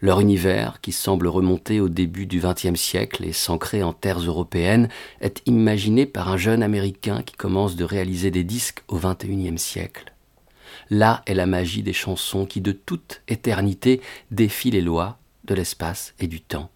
Leur 0.00 0.20
univers, 0.20 0.80
qui 0.80 0.90
semble 0.90 1.26
remonter 1.26 1.80
au 1.80 1.90
début 1.90 2.24
du 2.24 2.40
XXe 2.40 2.80
siècle 2.80 3.26
et 3.26 3.34
s'ancrer 3.34 3.82
en 3.82 3.92
terres 3.92 4.20
européennes, 4.20 4.88
est 5.20 5.42
imaginé 5.44 6.06
par 6.06 6.30
un 6.30 6.38
jeune 6.38 6.62
Américain 6.62 7.20
qui 7.22 7.34
commence 7.34 7.76
de 7.76 7.84
réaliser 7.84 8.30
des 8.30 8.42
disques 8.42 8.82
au 8.88 8.98
XXIe 8.98 9.58
siècle. 9.58 10.14
Là 10.88 11.20
est 11.26 11.34
la 11.34 11.44
magie 11.44 11.82
des 11.82 11.92
chansons 11.92 12.46
qui 12.46 12.62
de 12.62 12.72
toute 12.72 13.20
éternité 13.28 14.00
défient 14.30 14.70
les 14.70 14.80
lois 14.80 15.18
de 15.44 15.54
l'espace 15.54 16.14
et 16.20 16.26
du 16.26 16.40
temps. 16.40 16.70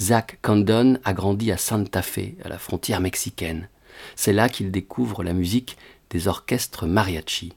Zach 0.00 0.38
Condon 0.42 0.98
a 1.04 1.12
grandi 1.12 1.52
à 1.52 1.56
Santa 1.56 2.02
Fe, 2.02 2.34
à 2.44 2.48
la 2.48 2.58
frontière 2.58 3.00
mexicaine. 3.00 3.68
C'est 4.16 4.32
là 4.32 4.48
qu'il 4.48 4.70
découvre 4.70 5.22
la 5.22 5.32
musique 5.32 5.76
des 6.10 6.28
orchestres 6.28 6.86
mariachi. 6.86 7.52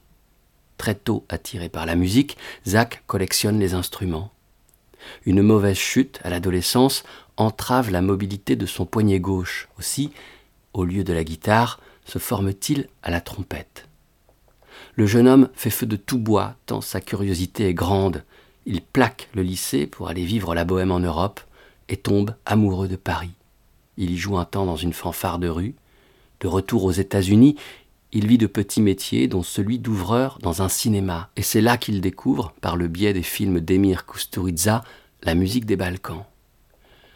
Très 0.77 0.95
tôt 0.95 1.25
attiré 1.29 1.69
par 1.69 1.85
la 1.85 1.95
musique, 1.95 2.37
Zach 2.67 3.03
collectionne 3.07 3.59
les 3.59 3.73
instruments. 3.73 4.31
Une 5.25 5.41
mauvaise 5.41 5.77
chute 5.77 6.19
à 6.23 6.29
l'adolescence 6.29 7.03
entrave 7.37 7.91
la 7.91 8.01
mobilité 8.01 8.55
de 8.55 8.65
son 8.65 8.85
poignet 8.85 9.19
gauche. 9.19 9.67
Aussi, 9.77 10.11
au 10.73 10.85
lieu 10.85 11.03
de 11.03 11.13
la 11.13 11.23
guitare, 11.23 11.79
se 12.05 12.19
forme-t-il 12.19 12.87
à 13.01 13.11
la 13.11 13.21
trompette. 13.21 13.87
Le 14.95 15.05
jeune 15.05 15.27
homme 15.27 15.49
fait 15.53 15.69
feu 15.69 15.85
de 15.85 15.95
tout 15.95 16.19
bois 16.19 16.55
tant 16.65 16.81
sa 16.81 17.01
curiosité 17.01 17.67
est 17.67 17.73
grande. 17.73 18.23
Il 18.65 18.81
plaque 18.81 19.29
le 19.33 19.41
lycée 19.41 19.87
pour 19.87 20.09
aller 20.09 20.25
vivre 20.25 20.53
la 20.55 20.65
bohème 20.65 20.91
en 20.91 20.99
Europe 20.99 21.41
et 21.89 21.97
tombe 21.97 22.35
amoureux 22.45 22.87
de 22.87 22.95
Paris. 22.95 23.33
Il 23.97 24.11
y 24.11 24.17
joue 24.17 24.37
un 24.37 24.45
temps 24.45 24.65
dans 24.65 24.75
une 24.75 24.93
fanfare 24.93 25.39
de 25.39 25.49
rue. 25.49 25.75
De 26.39 26.47
retour 26.47 26.83
aux 26.83 26.91
États-Unis, 26.91 27.55
il 28.11 28.27
vit 28.27 28.37
de 28.37 28.47
petits 28.47 28.81
métiers, 28.81 29.27
dont 29.27 29.43
celui 29.43 29.79
d'ouvreur 29.79 30.37
dans 30.41 30.61
un 30.61 30.69
cinéma, 30.69 31.29
et 31.35 31.41
c'est 31.41 31.61
là 31.61 31.77
qu'il 31.77 31.99
découvre, 31.99 32.53
par 32.61 32.75
le 32.75 32.87
biais 32.87 33.13
des 33.13 33.23
films 33.23 33.59
d'Emir 33.59 34.05
Kusturica, 34.05 34.83
la 35.23 35.33
musique 35.33 35.65
des 35.65 35.75
Balkans. 35.75 36.23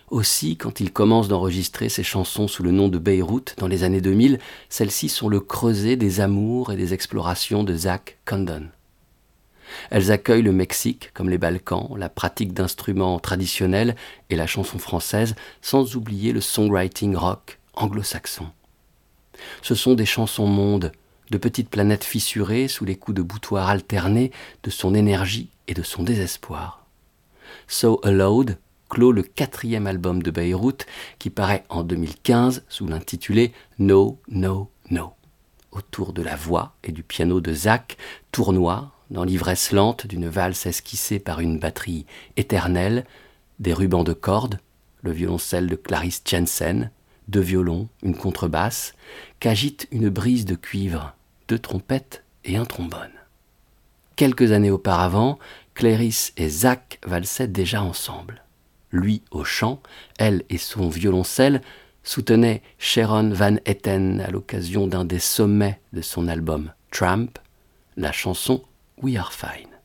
Aussi, 0.09 0.55
quand 0.55 0.79
il 0.79 0.93
commence 0.93 1.27
d'enregistrer 1.27 1.89
ses 1.89 2.03
chansons 2.03 2.47
sous 2.47 2.63
le 2.63 2.71
nom 2.71 2.87
de 2.87 2.97
Beyrouth 2.97 3.55
dans 3.57 3.67
les 3.67 3.83
années 3.83 4.01
2000, 4.01 4.39
celles-ci 4.69 5.09
sont 5.09 5.27
le 5.27 5.41
creuset 5.41 5.97
des 5.97 6.21
amours 6.21 6.71
et 6.71 6.77
des 6.77 6.93
explorations 6.93 7.63
de 7.63 7.75
Zach 7.75 8.17
Condon. 8.25 8.67
Elles 9.89 10.11
accueillent 10.11 10.41
le 10.41 10.51
Mexique, 10.51 11.11
comme 11.13 11.29
les 11.29 11.37
Balkans, 11.37 11.89
la 11.97 12.09
pratique 12.09 12.53
d'instruments 12.53 13.19
traditionnels 13.19 13.95
et 14.29 14.35
la 14.35 14.47
chanson 14.47 14.79
française, 14.79 15.35
sans 15.61 15.95
oublier 15.95 16.33
le 16.33 16.41
songwriting 16.41 17.15
rock 17.15 17.59
anglo-saxon. 17.73 18.47
Ce 19.61 19.75
sont 19.75 19.93
des 19.93 20.05
chansons 20.05 20.47
mondes, 20.47 20.91
de 21.29 21.37
petites 21.37 21.69
planètes 21.69 22.03
fissurées 22.03 22.67
sous 22.67 22.85
les 22.85 22.95
coups 22.95 23.15
de 23.15 23.21
boutoir 23.21 23.69
alternés 23.69 24.31
de 24.63 24.69
son 24.69 24.93
énergie 24.93 25.49
et 25.67 25.73
de 25.73 25.83
son 25.83 26.03
désespoir. 26.03 26.85
So 27.67 27.99
Aloud 28.03 28.57
clôt 28.89 29.11
le 29.11 29.23
quatrième 29.23 29.87
album 29.87 30.23
de 30.23 30.31
Beyrouth 30.31 30.85
qui 31.19 31.29
paraît 31.29 31.65
en 31.69 31.83
2015 31.83 32.63
sous 32.69 32.87
l'intitulé 32.87 33.53
No, 33.79 34.19
No, 34.29 34.69
No. 34.89 35.13
Autour 35.71 36.13
de 36.13 36.21
la 36.21 36.35
voix 36.35 36.73
et 36.83 36.91
du 36.91 37.03
piano 37.03 37.41
de 37.41 37.53
Zach 37.53 37.97
tournoie 38.31 38.91
dans 39.09 39.23
l'ivresse 39.23 39.71
lente 39.71 40.07
d'une 40.07 40.27
valse 40.27 40.65
esquissée 40.65 41.19
par 41.19 41.39
une 41.39 41.59
batterie 41.59 42.05
éternelle, 42.35 43.05
des 43.59 43.73
rubans 43.73 44.03
de 44.03 44.13
cordes, 44.13 44.59
le 45.01 45.11
violoncelle 45.11 45.67
de 45.67 45.75
Clarisse 45.75 46.21
Jensen, 46.25 46.91
deux 47.27 47.41
violons, 47.41 47.87
une 48.03 48.15
contrebasse, 48.15 48.93
qu'agite 49.39 49.87
une 49.91 50.09
brise 50.09 50.45
de 50.45 50.55
cuivre, 50.55 51.15
deux 51.47 51.59
trompettes 51.59 52.23
et 52.45 52.57
un 52.57 52.65
trombone. 52.65 53.11
Quelques 54.15 54.51
années 54.51 54.71
auparavant, 54.71 55.37
Clarisse 55.73 56.33
et 56.37 56.49
Zach 56.49 56.99
valsaient 57.05 57.47
déjà 57.47 57.83
ensemble. 57.83 58.43
Lui 58.91 59.21
au 59.31 59.43
chant, 59.43 59.81
elle 60.17 60.43
et 60.49 60.57
son 60.57 60.89
violoncelle 60.89 61.61
soutenaient 62.03 62.61
Sharon 62.79 63.29
Van 63.29 63.57
Etten 63.65 64.21
à 64.21 64.31
l'occasion 64.31 64.87
d'un 64.87 65.05
des 65.05 65.19
sommets 65.19 65.79
de 65.93 66.01
son 66.01 66.27
album 66.27 66.71
Tramp, 66.89 67.27
la 67.97 68.11
chanson 68.11 68.63
we 68.99 69.15
are 69.15 69.29
fine. 69.29 69.76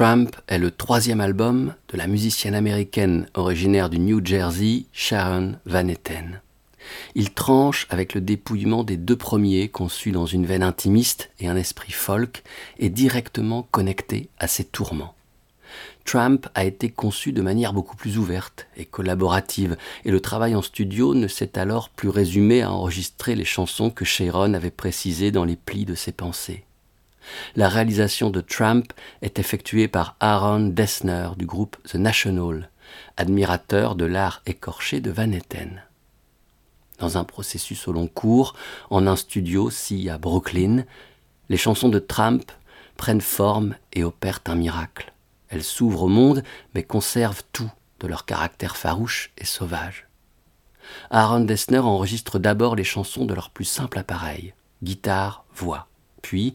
Tramp 0.00 0.30
est 0.48 0.56
le 0.56 0.70
troisième 0.70 1.20
album 1.20 1.74
de 1.90 1.98
la 1.98 2.06
musicienne 2.06 2.54
américaine 2.54 3.26
originaire 3.34 3.90
du 3.90 3.98
New 3.98 4.24
Jersey, 4.24 4.86
Sharon 4.94 5.56
Van 5.66 5.88
Etten. 5.88 6.40
Il 7.14 7.34
tranche 7.34 7.86
avec 7.90 8.14
le 8.14 8.22
dépouillement 8.22 8.82
des 8.82 8.96
deux 8.96 9.18
premiers 9.18 9.68
conçus 9.68 10.10
dans 10.10 10.24
une 10.24 10.46
veine 10.46 10.62
intimiste 10.62 11.28
et 11.38 11.48
un 11.48 11.56
esprit 11.56 11.92
folk 11.92 12.44
et 12.78 12.88
directement 12.88 13.68
connecté 13.70 14.30
à 14.38 14.48
ses 14.48 14.64
tourments. 14.64 15.14
Tramp 16.06 16.48
a 16.54 16.64
été 16.64 16.88
conçu 16.88 17.32
de 17.32 17.42
manière 17.42 17.74
beaucoup 17.74 17.96
plus 17.96 18.16
ouverte 18.16 18.68
et 18.78 18.86
collaborative, 18.86 19.76
et 20.06 20.10
le 20.10 20.20
travail 20.20 20.54
en 20.54 20.62
studio 20.62 21.12
ne 21.12 21.28
s'est 21.28 21.58
alors 21.58 21.90
plus 21.90 22.08
résumé 22.08 22.62
à 22.62 22.72
enregistrer 22.72 23.34
les 23.34 23.44
chansons 23.44 23.90
que 23.90 24.06
Sharon 24.06 24.54
avait 24.54 24.70
précisées 24.70 25.30
dans 25.30 25.44
les 25.44 25.56
plis 25.56 25.84
de 25.84 25.94
ses 25.94 26.12
pensées. 26.12 26.64
La 27.56 27.68
réalisation 27.68 28.30
de 28.30 28.40
Tramp 28.40 28.84
est 29.22 29.38
effectuée 29.38 29.88
par 29.88 30.16
Aaron 30.20 30.68
Dessner 30.68 31.30
du 31.36 31.46
groupe 31.46 31.76
The 31.88 31.96
National, 31.96 32.70
admirateur 33.16 33.94
de 33.94 34.04
l'art 34.04 34.42
écorché 34.46 35.00
de 35.00 35.10
Van 35.10 35.32
Etten. 35.32 35.82
Dans 36.98 37.16
un 37.16 37.24
processus 37.24 37.88
au 37.88 37.92
long 37.92 38.06
cours, 38.08 38.54
en 38.90 39.06
un 39.06 39.16
studio 39.16 39.70
si 39.70 40.08
à 40.10 40.18
Brooklyn, 40.18 40.84
les 41.48 41.56
chansons 41.56 41.88
de 41.88 41.98
Tramp 41.98 42.40
prennent 42.96 43.20
forme 43.20 43.74
et 43.92 44.04
opèrent 44.04 44.42
un 44.46 44.54
miracle. 44.54 45.12
Elles 45.48 45.64
s'ouvrent 45.64 46.04
au 46.04 46.08
monde, 46.08 46.42
mais 46.74 46.82
conservent 46.82 47.42
tout 47.52 47.70
de 48.00 48.06
leur 48.06 48.24
caractère 48.24 48.76
farouche 48.76 49.30
et 49.38 49.44
sauvage. 49.44 50.06
Aaron 51.10 51.40
Dessner 51.40 51.78
enregistre 51.78 52.38
d'abord 52.38 52.76
les 52.76 52.84
chansons 52.84 53.24
de 53.24 53.34
leur 53.34 53.50
plus 53.50 53.64
simple 53.64 53.98
appareil, 53.98 54.54
guitare, 54.82 55.44
voix. 55.54 55.88
Puis, 56.22 56.54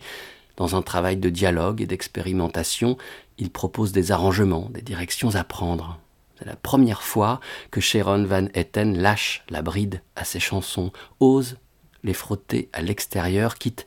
dans 0.58 0.76
un 0.76 0.82
travail 0.82 1.18
de 1.18 1.30
dialogue 1.30 1.82
et 1.82 1.88
d'expérimentation, 1.88 2.97
il 3.38 3.49
propose 3.49 3.91
des 3.91 4.12
arrangements, 4.12 4.70
des 4.72 4.82
directions 4.82 5.36
à 5.36 5.43
prendre. 5.43 5.99
C'est 6.38 6.45
la 6.45 6.56
première 6.56 7.01
fois 7.01 7.39
que 7.72 7.82
Sharon 7.82 8.26
Van 8.26 8.47
Etten 8.53 8.97
lâche 8.97 9.43
la 9.49 9.62
bride 9.62 10.01
à 10.16 10.26
ses 10.26 10.39
chansons, 10.39 10.91
ose 11.20 11.58
les 12.03 12.14
frotter 12.14 12.70
à 12.74 12.82
l'extérieur, 12.82 13.56
quitte 13.56 13.86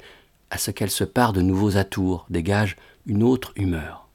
à 0.50 0.58
ce 0.58 0.70
qu'elles 0.70 0.90
se 0.90 1.04
parent 1.04 1.32
de 1.32 1.42
nouveaux 1.42 1.76
atours, 1.76 2.26
dégage 2.30 2.76
une 3.06 3.22
autre 3.22 3.52
humeur. 3.56 4.08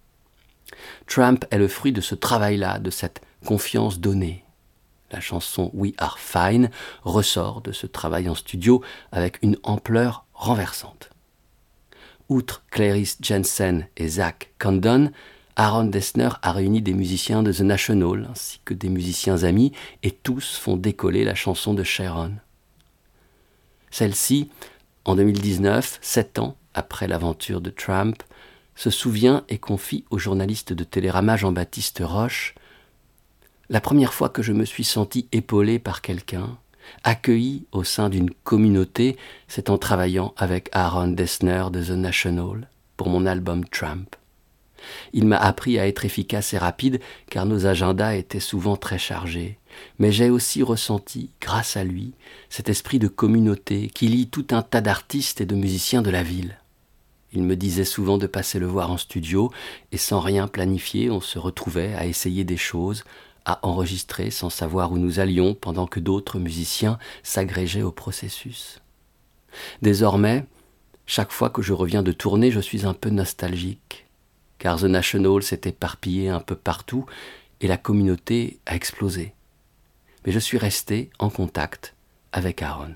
Trump 1.07 1.45
est 1.51 1.57
le 1.57 1.67
fruit 1.67 1.91
de 1.91 2.01
ce 2.01 2.15
travail-là, 2.15 2.79
de 2.79 2.89
cette 2.89 3.21
confiance 3.45 3.99
donnée. 3.99 4.43
La 5.11 5.19
chanson 5.19 5.69
We 5.73 5.93
Are 5.99 6.17
Fine 6.17 6.71
ressort 7.03 7.61
de 7.61 7.71
ce 7.71 7.85
travail 7.85 8.27
en 8.27 8.35
studio 8.35 8.81
avec 9.11 9.37
une 9.43 9.57
ampleur 9.63 10.25
renversante. 10.33 11.12
Outre 12.29 12.63
Clarice 12.71 13.17
Jensen 13.21 13.87
et 13.97 14.07
Zach 14.07 14.53
Condon, 14.59 15.11
Aaron 15.55 15.85
Dessner 15.85 16.29
a 16.41 16.51
réuni 16.51 16.81
des 16.81 16.93
musiciens 16.93 17.43
de 17.43 17.51
The 17.51 17.61
National 17.61 18.27
ainsi 18.31 18.59
que 18.65 18.73
des 18.73 18.89
musiciens 18.89 19.43
amis 19.43 19.71
et 20.01 20.11
tous 20.11 20.55
font 20.55 20.77
décoller 20.77 21.25
la 21.25 21.35
chanson 21.35 21.73
de 21.73 21.83
Sharon. 21.83 22.35
Celle-ci, 23.91 24.49
en 25.05 25.15
2019, 25.15 25.99
sept 26.01 26.39
ans 26.39 26.57
après 26.73 27.07
l'aventure 27.07 27.61
de 27.61 27.69
Trump, 27.69 28.23
se 28.75 28.89
souvient 28.89 29.43
et 29.49 29.59
confie 29.59 30.05
au 30.09 30.17
journaliste 30.17 30.73
de 30.73 30.83
Télérama 30.83 31.37
Jean-Baptiste 31.37 32.01
Roche 32.03 32.55
La 33.69 33.81
première 33.81 34.13
fois 34.13 34.29
que 34.29 34.41
je 34.41 34.53
me 34.53 34.65
suis 34.65 34.83
senti 34.83 35.27
épaulé 35.31 35.77
par 35.77 36.01
quelqu'un, 36.01 36.57
accueilli 37.03 37.65
au 37.71 37.83
sein 37.83 38.09
d'une 38.09 38.31
communauté, 38.43 39.17
c'est 39.47 39.69
en 39.69 39.77
travaillant 39.77 40.33
avec 40.37 40.69
Aaron 40.71 41.09
Dessner 41.09 41.65
de 41.71 41.83
The 41.83 41.91
National 41.91 42.69
pour 42.97 43.09
mon 43.09 43.25
album 43.25 43.65
Trump. 43.65 44.15
Il 45.13 45.25
m'a 45.25 45.37
appris 45.37 45.79
à 45.79 45.87
être 45.87 46.05
efficace 46.05 46.53
et 46.53 46.57
rapide 46.57 46.99
car 47.29 47.45
nos 47.45 47.65
agendas 47.65 48.15
étaient 48.15 48.39
souvent 48.39 48.75
très 48.75 48.99
chargés. 48.99 49.57
Mais 49.97 50.11
j'ai 50.11 50.29
aussi 50.29 50.61
ressenti, 50.61 51.31
grâce 51.41 51.77
à 51.77 51.83
lui, 51.83 52.13
cet 52.49 52.69
esprit 52.69 52.99
de 52.99 53.07
communauté 53.07 53.87
qui 53.87 54.07
lie 54.07 54.27
tout 54.27 54.47
un 54.51 54.61
tas 54.61 54.81
d'artistes 54.81 55.41
et 55.41 55.45
de 55.45 55.55
musiciens 55.55 56.01
de 56.01 56.11
la 56.11 56.23
ville. 56.23 56.57
Il 57.31 57.43
me 57.43 57.55
disait 57.55 57.85
souvent 57.85 58.19
de 58.19 58.27
passer 58.27 58.59
le 58.59 58.67
voir 58.67 58.91
en 58.91 58.97
studio, 58.97 59.51
et 59.91 59.97
sans 59.97 60.19
rien 60.19 60.47
planifier, 60.47 61.09
on 61.09 61.21
se 61.21 61.39
retrouvait 61.39 61.95
à 61.95 62.05
essayer 62.05 62.43
des 62.43 62.57
choses, 62.57 63.03
à 63.45 63.59
enregistrer 63.65 64.31
sans 64.31 64.49
savoir 64.49 64.91
où 64.91 64.97
nous 64.97 65.19
allions 65.19 65.53
pendant 65.53 65.87
que 65.87 65.99
d'autres 65.99 66.39
musiciens 66.39 66.97
s'agrégeaient 67.23 67.81
au 67.81 67.91
processus. 67.91 68.81
Désormais, 69.81 70.45
chaque 71.05 71.31
fois 71.31 71.49
que 71.49 71.61
je 71.61 71.73
reviens 71.73 72.03
de 72.03 72.11
tourner, 72.11 72.51
je 72.51 72.59
suis 72.59 72.85
un 72.85 72.93
peu 72.93 73.09
nostalgique 73.09 74.07
car 74.63 74.79
The 74.79 74.83
National 74.83 75.43
s'est 75.43 75.61
éparpillé 75.65 76.29
un 76.29 76.39
peu 76.39 76.55
partout 76.55 77.05
et 77.59 77.67
la 77.67 77.75
communauté 77.75 78.59
a 78.65 78.75
explosé. 78.75 79.33
Mais 80.25 80.31
je 80.31 80.39
suis 80.39 80.57
resté 80.57 81.09
en 81.19 81.29
contact 81.29 81.95
avec 82.31 82.61
Aaron. 82.61 82.95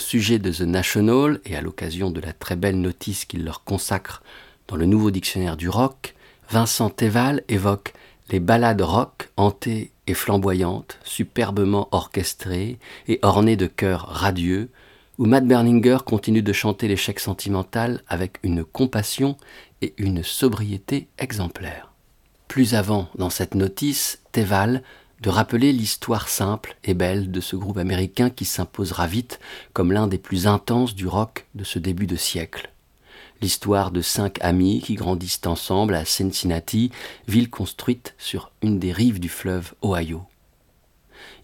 Sujet 0.00 0.40
de 0.40 0.50
The 0.50 0.62
National 0.62 1.40
et 1.44 1.54
à 1.54 1.60
l'occasion 1.60 2.10
de 2.10 2.20
la 2.20 2.32
très 2.32 2.56
belle 2.56 2.80
notice 2.80 3.24
qu'il 3.24 3.44
leur 3.44 3.62
consacre 3.62 4.22
dans 4.66 4.76
le 4.76 4.86
nouveau 4.86 5.12
dictionnaire 5.12 5.56
du 5.56 5.68
rock, 5.68 6.14
Vincent 6.50 6.90
Teval 6.90 7.44
évoque 7.48 7.92
les 8.30 8.40
ballades 8.40 8.80
rock 8.80 9.30
hantées 9.36 9.92
et 10.06 10.14
flamboyantes, 10.14 10.98
superbement 11.04 11.88
orchestrées 11.92 12.78
et 13.06 13.18
ornées 13.22 13.56
de 13.56 13.66
chœurs 13.66 14.06
radieux, 14.08 14.70
où 15.18 15.26
Matt 15.26 15.46
Berninger 15.46 15.98
continue 16.04 16.42
de 16.42 16.52
chanter 16.52 16.88
l'échec 16.88 17.20
sentimental 17.20 18.02
avec 18.08 18.38
une 18.42 18.64
compassion 18.64 19.36
et 19.82 19.94
une 19.98 20.22
sobriété 20.22 21.08
exemplaires. 21.18 21.92
Plus 22.48 22.74
avant 22.74 23.08
dans 23.16 23.30
cette 23.30 23.54
notice, 23.54 24.20
Teval 24.32 24.82
de 25.20 25.28
rappeler 25.28 25.72
l'histoire 25.72 26.28
simple 26.28 26.76
et 26.84 26.94
belle 26.94 27.30
de 27.30 27.40
ce 27.40 27.56
groupe 27.56 27.78
américain 27.78 28.30
qui 28.30 28.44
s'imposera 28.44 29.06
vite 29.06 29.38
comme 29.72 29.92
l'un 29.92 30.06
des 30.06 30.18
plus 30.18 30.46
intenses 30.46 30.94
du 30.94 31.06
rock 31.06 31.46
de 31.54 31.64
ce 31.64 31.78
début 31.78 32.06
de 32.06 32.16
siècle. 32.16 32.70
L'histoire 33.42 33.90
de 33.90 34.02
cinq 34.02 34.38
amis 34.42 34.82
qui 34.82 34.94
grandissent 34.94 35.40
ensemble 35.46 35.94
à 35.94 36.04
Cincinnati, 36.04 36.90
ville 37.26 37.48
construite 37.48 38.14
sur 38.18 38.50
une 38.62 38.78
des 38.78 38.92
rives 38.92 39.20
du 39.20 39.30
fleuve 39.30 39.74
Ohio. 39.82 40.24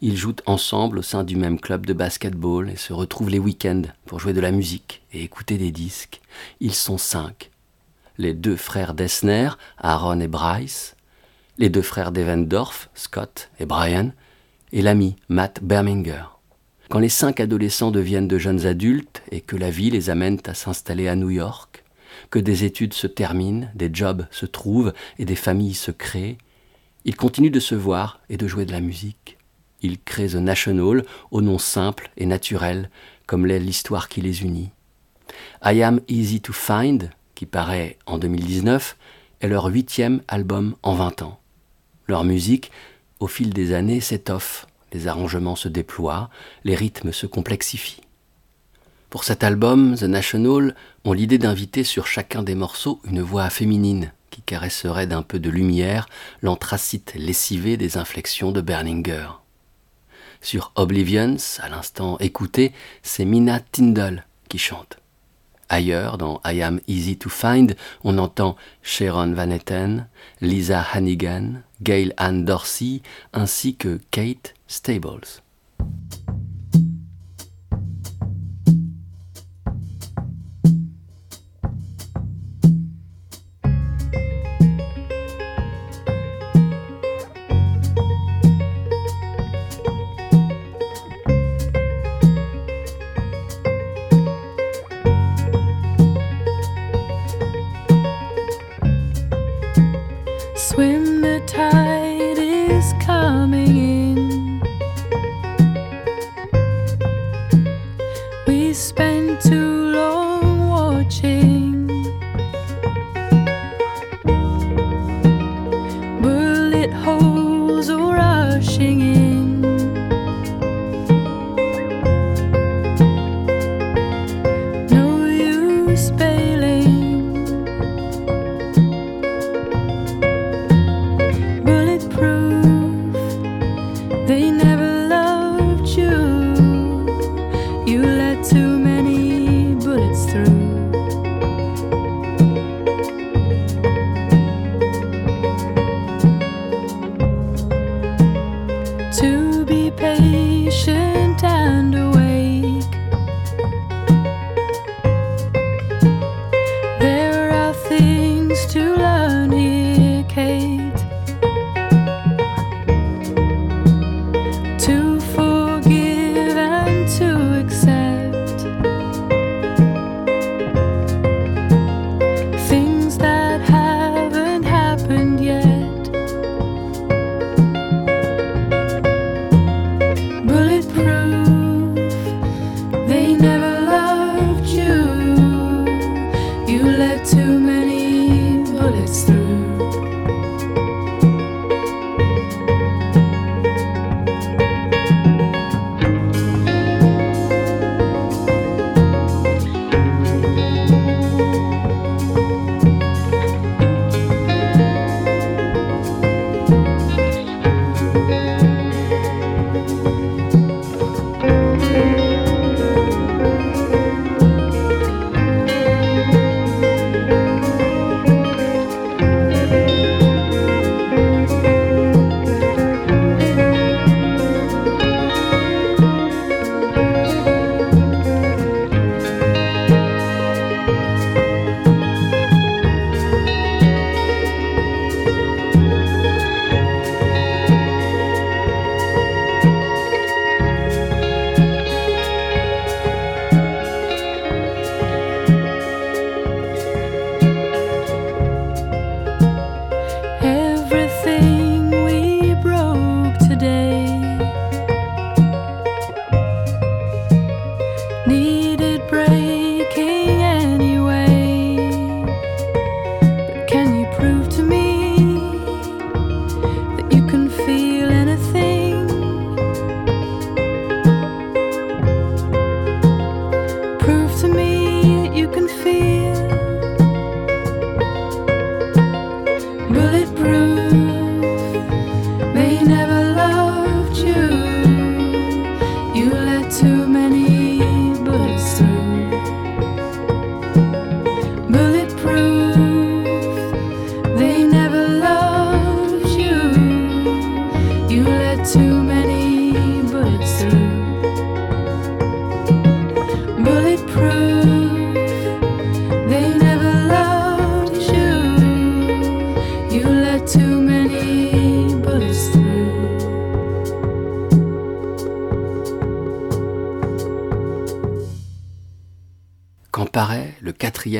Ils 0.03 0.17
jouent 0.17 0.37
ensemble 0.45 0.99
au 0.99 1.03
sein 1.03 1.25
du 1.25 1.37
même 1.37 1.59
club 1.59 1.87
de 1.87 1.93
basketball 1.93 2.69
et 2.69 2.77
se 2.77 2.93
retrouvent 2.93 3.31
les 3.31 3.39
week-ends 3.39 3.83
pour 4.05 4.21
jouer 4.21 4.35
de 4.35 4.41
la 4.41 4.51
musique 4.51 5.03
et 5.13 5.23
écouter 5.23 5.57
des 5.57 5.71
disques. 5.71 6.21
Ils 6.61 6.75
sont 6.75 6.99
cinq. 6.99 7.51
Les 8.19 8.35
deux 8.35 8.57
frères 8.57 8.95
Dessner, 8.95 9.51
Aaron 9.79 10.21
et 10.21 10.29
Bryce, 10.29 10.96
les 11.59 11.71
deux 11.71 11.83
frères 11.83 12.13
Devendorf, 12.13 12.91
Scott 12.95 13.51
et 13.59 13.67
Brian, 13.67 14.11
et 14.73 14.83
l'ami 14.83 15.17
Matt 15.29 15.63
Berminger. 15.63 16.25
Quand 16.91 16.99
les 16.99 17.09
cinq 17.09 17.41
adolescents 17.41 17.91
deviennent 17.91 18.29
de 18.29 18.39
jeunes 18.39 18.67
adultes 18.67 19.23
et 19.31 19.41
que 19.41 19.57
la 19.57 19.71
vie 19.71 19.91
les 19.91 20.11
amène 20.11 20.39
à 20.47 20.55
s'installer 20.55 21.09
à 21.09 21.17
New 21.17 21.31
York, 21.31 21.85
que 22.31 22.39
des 22.39 22.65
études 22.65 22.95
se 22.95 23.07
terminent, 23.07 23.69
des 23.75 23.91
jobs 23.93 24.27
se 24.31 24.47
trouvent 24.47 24.93
et 25.19 25.25
des 25.25 25.37
familles 25.37 25.75
se 25.75 25.91
créent, 25.91 26.39
ils 27.05 27.17
continuent 27.17 27.51
de 27.51 27.61
se 27.61 27.75
voir 27.75 28.21
et 28.29 28.37
de 28.37 28.47
jouer 28.47 28.67
de 28.67 28.73
la 28.73 28.81
musique. 28.81 29.39
Ils 29.83 30.01
créent 30.01 30.31
The 30.31 30.37
National 30.37 31.05
au 31.31 31.41
nom 31.41 31.59
simple 31.59 32.11
et 32.17 32.27
naturel, 32.27 32.91
comme 33.27 33.47
l'est 33.47 33.59
l'histoire 33.59 34.09
qui 34.09 34.21
les 34.21 34.43
unit. 34.43 34.71
I 35.65 35.83
Am 35.83 36.01
Easy 36.09 36.41
to 36.41 36.53
Find, 36.53 37.11
qui 37.35 37.47
paraît 37.47 37.99
en 38.07 38.19
2019, 38.19 38.97
est 39.41 39.49
leur 39.49 39.67
huitième 39.67 40.23
album 40.29 40.77
en 40.83 40.95
vingt 40.95 41.23
ans. 41.23 41.39
Leur 42.09 42.25
musique, 42.25 42.71
au 43.21 43.27
fil 43.27 43.53
des 43.53 43.73
années, 43.73 44.01
s'étoffe, 44.01 44.67
les 44.93 45.09
arrangements 45.09 45.57
se 45.57 45.69
déploient, 45.69 46.31
les 46.65 46.75
rythmes 46.75 47.13
se 47.13 47.27
complexifient. 47.27 48.03
Pour 49.11 49.25
cet 49.25 49.45
album, 49.45 49.97
The 49.97 50.05
National 50.05 50.75
ont 51.05 51.13
l'idée 51.13 51.39
d'inviter 51.39 51.85
sur 51.85 52.07
chacun 52.07 52.43
des 52.43 52.55
morceaux 52.55 53.01
une 53.05 53.23
voix 53.23 53.49
féminine 53.51 54.13
qui 54.31 54.43
caresserait 54.43 55.07
d'un 55.07 55.23
peu 55.23 55.39
de 55.39 55.49
lumière 55.49 56.09
l'anthracite 56.43 57.15
lessivé 57.15 57.77
des 57.77 57.97
inflexions 57.97 58.53
de 58.53 58.61
Berninger. 58.61 59.29
Sur 60.43 60.73
Oblivions, 60.75 61.37
à 61.61 61.69
l'instant 61.69 62.19
écouté, 62.19 62.73
c'est 63.03 63.25
Mina 63.25 63.61
Tyndall 63.61 64.27
qui 64.49 64.59
chante. 64.59 64.99
Ailleurs, 65.69 66.19
dans 66.19 66.41
I 66.45 66.63
Am 66.63 66.81
Easy 66.87 67.17
to 67.17 67.29
Find, 67.29 67.77
on 68.05 68.19
entend 68.19 68.57
Sharon 68.83 69.33
Van 69.33 69.51
Etten, 69.51 70.07
Lisa 70.41 70.85
Hannigan, 70.95 71.63
Gail 71.83 72.13
Ann 72.17 72.45
Dorsey, 72.45 73.03
ainsi 73.33 73.75
que 73.75 73.99
Kate 74.11 74.55
Stables. 74.69 75.43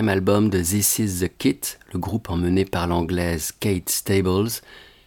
Album 0.05 0.51
de 0.51 0.61
This 0.61 0.99
Is 0.99 1.21
the 1.21 1.31
Kit, 1.39 1.61
le 1.93 1.99
groupe 1.99 2.29
emmené 2.29 2.67
par 2.67 2.87
l'anglaise 2.87 3.53
Kate 3.59 3.89
Stables, 3.89 4.51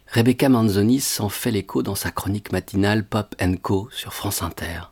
Rebecca 0.08 0.48
Manzoni 0.48 0.98
s'en 0.98 1.28
fait 1.28 1.52
l'écho 1.52 1.82
dans 1.84 1.94
sa 1.94 2.10
chronique 2.10 2.50
matinale 2.50 3.04
Pop 3.04 3.36
Co 3.62 3.88
sur 3.92 4.12
France 4.12 4.42
Inter. 4.42 4.90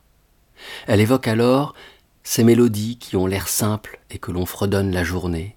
Elle 0.86 1.00
évoque 1.00 1.26
alors 1.26 1.74
ces 2.22 2.44
mélodies 2.44 2.98
qui 2.98 3.16
ont 3.16 3.26
l'air 3.26 3.48
simples 3.48 3.98
et 4.10 4.18
que 4.18 4.30
l'on 4.30 4.46
fredonne 4.46 4.92
la 4.92 5.02
journée, 5.02 5.56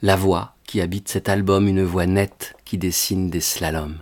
la 0.00 0.16
voix 0.16 0.54
qui 0.64 0.80
habite 0.80 1.08
cet 1.08 1.28
album, 1.28 1.68
une 1.68 1.84
voix 1.84 2.06
nette 2.06 2.56
qui 2.64 2.78
dessine 2.78 3.28
des 3.28 3.42
slaloms. 3.42 3.98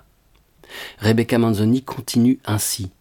Rebecca 1.01 1.39
Manzoni 1.39 1.83
continue 1.83 2.39
ainsi. 2.45 2.93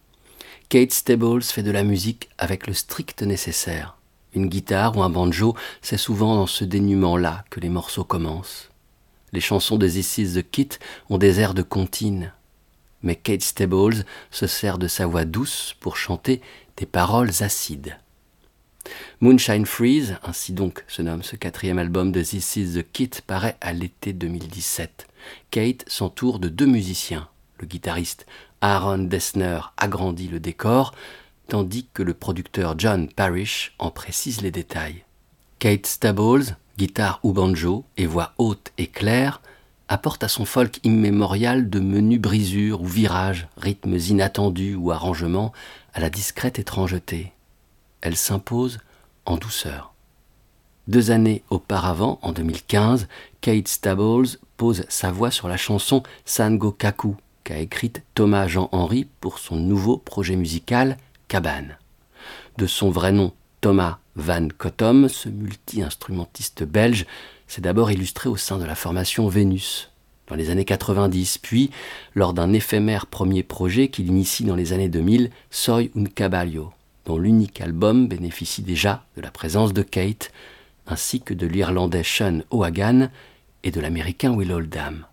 Kate 0.68 0.92
Stables 0.92 1.42
fait 1.42 1.62
de 1.62 1.70
la 1.70 1.84
musique 1.84 2.28
avec 2.36 2.66
le 2.66 2.74
strict 2.74 3.22
nécessaire. 3.22 3.96
Une 4.34 4.48
guitare 4.48 4.96
ou 4.96 5.02
un 5.02 5.10
banjo, 5.10 5.54
c'est 5.80 5.96
souvent 5.96 6.34
dans 6.34 6.46
ce 6.46 6.64
dénuement-là 6.64 7.44
que 7.50 7.60
les 7.60 7.68
morceaux 7.68 8.04
commencent. 8.04 8.70
Les 9.32 9.40
chansons 9.40 9.76
de 9.76 9.88
This 9.88 10.18
Is 10.18 10.34
the 10.34 10.48
Kit 10.48 10.70
ont 11.08 11.18
des 11.18 11.40
airs 11.40 11.54
de 11.54 11.62
comptine. 11.62 12.32
Mais 13.02 13.16
Kate 13.16 13.42
Stables 13.42 14.04
se 14.30 14.46
sert 14.46 14.78
de 14.78 14.88
sa 14.88 15.06
voix 15.06 15.24
douce 15.24 15.74
pour 15.80 15.96
chanter 15.96 16.40
des 16.76 16.86
paroles 16.86 17.30
acides. 17.40 17.96
Moonshine 19.20 19.66
Freeze, 19.66 20.16
ainsi 20.22 20.52
donc 20.52 20.84
se 20.88 21.02
nomme 21.02 21.22
ce 21.22 21.36
quatrième 21.36 21.78
album 21.78 22.12
de 22.12 22.22
This 22.22 22.56
Is 22.56 22.74
the 22.74 22.86
Kit, 22.92 23.10
paraît 23.26 23.56
à 23.60 23.72
l'été 23.72 24.12
2017. 24.12 25.06
Kate 25.50 25.84
s'entoure 25.86 26.38
de 26.38 26.48
deux 26.48 26.66
musiciens. 26.66 27.28
Le 27.60 27.66
guitariste 27.66 28.26
Aaron 28.60 28.98
Dessner 28.98 29.60
agrandit 29.76 30.28
le 30.28 30.40
décor, 30.40 30.92
tandis 31.48 31.86
que 31.92 32.02
le 32.02 32.14
producteur 32.14 32.74
John 32.78 33.08
Parrish 33.08 33.74
en 33.78 33.90
précise 33.90 34.40
les 34.40 34.50
détails. 34.50 35.04
Kate 35.58 35.86
Stables, 35.86 36.56
guitare 36.78 37.20
ou 37.22 37.32
banjo 37.32 37.84
et 37.96 38.06
voix 38.06 38.34
haute 38.38 38.72
et 38.78 38.86
claire, 38.86 39.40
apporte 39.88 40.24
à 40.24 40.28
son 40.28 40.44
folk 40.44 40.80
immémorial 40.84 41.68
de 41.68 41.80
menus 41.80 42.20
brisures 42.20 42.80
ou 42.80 42.86
virages, 42.86 43.48
rythmes 43.56 43.98
inattendus 43.98 44.74
ou 44.74 44.90
arrangements 44.90 45.52
à 45.92 46.00
la 46.00 46.10
discrète 46.10 46.58
étrangeté. 46.58 47.32
Elle 48.00 48.16
s'impose 48.16 48.80
en 49.26 49.36
douceur. 49.36 49.94
Deux 50.86 51.10
années 51.10 51.42
auparavant, 51.48 52.18
en 52.22 52.32
2015, 52.32 53.08
Kate 53.40 53.68
Stables 53.68 54.38
pose 54.56 54.84
sa 54.88 55.10
voix 55.10 55.30
sur 55.30 55.48
la 55.48 55.56
chanson 55.56 56.02
Sango 56.24 56.72
Kaku, 56.72 57.16
qu'a 57.42 57.58
écrite 57.58 58.02
Thomas 58.14 58.46
Jean-Henry 58.48 59.06
pour 59.20 59.38
son 59.38 59.56
nouveau 59.56 59.96
projet 59.96 60.36
musical 60.36 60.98
Cabane. 61.28 61.78
De 62.58 62.66
son 62.66 62.90
vrai 62.90 63.12
nom, 63.12 63.32
Thomas 63.60 63.98
Van 64.16 64.48
Cottom, 64.56 65.08
ce 65.08 65.28
multi-instrumentiste 65.28 66.62
belge 66.64 67.06
s'est 67.46 67.60
d'abord 67.60 67.90
illustré 67.90 68.28
au 68.28 68.36
sein 68.36 68.58
de 68.58 68.64
la 68.64 68.74
formation 68.74 69.28
Vénus 69.28 69.90
dans 70.28 70.36
les 70.36 70.50
années 70.50 70.64
90, 70.64 71.38
puis 71.38 71.70
lors 72.14 72.32
d'un 72.32 72.52
éphémère 72.52 73.06
premier 73.06 73.42
projet 73.42 73.88
qu'il 73.88 74.08
initie 74.08 74.44
dans 74.44 74.56
les 74.56 74.72
années 74.72 74.88
2000, 74.88 75.30
Soy 75.50 75.90
un 75.96 76.04
Caballo, 76.04 76.72
dont 77.04 77.18
l'unique 77.18 77.60
album 77.60 78.08
bénéficie 78.08 78.62
déjà 78.62 79.04
de 79.16 79.22
la 79.22 79.30
présence 79.30 79.72
de 79.72 79.82
Kate, 79.82 80.32
ainsi 80.86 81.20
que 81.20 81.34
de 81.34 81.46
l'Irlandais 81.46 82.04
Sean 82.04 82.40
O'Hagan 82.50 83.08
et 83.62 83.70
de 83.70 83.80
l'Américain 83.80 84.32
Will 84.32 84.52
Oldham. 84.52 85.06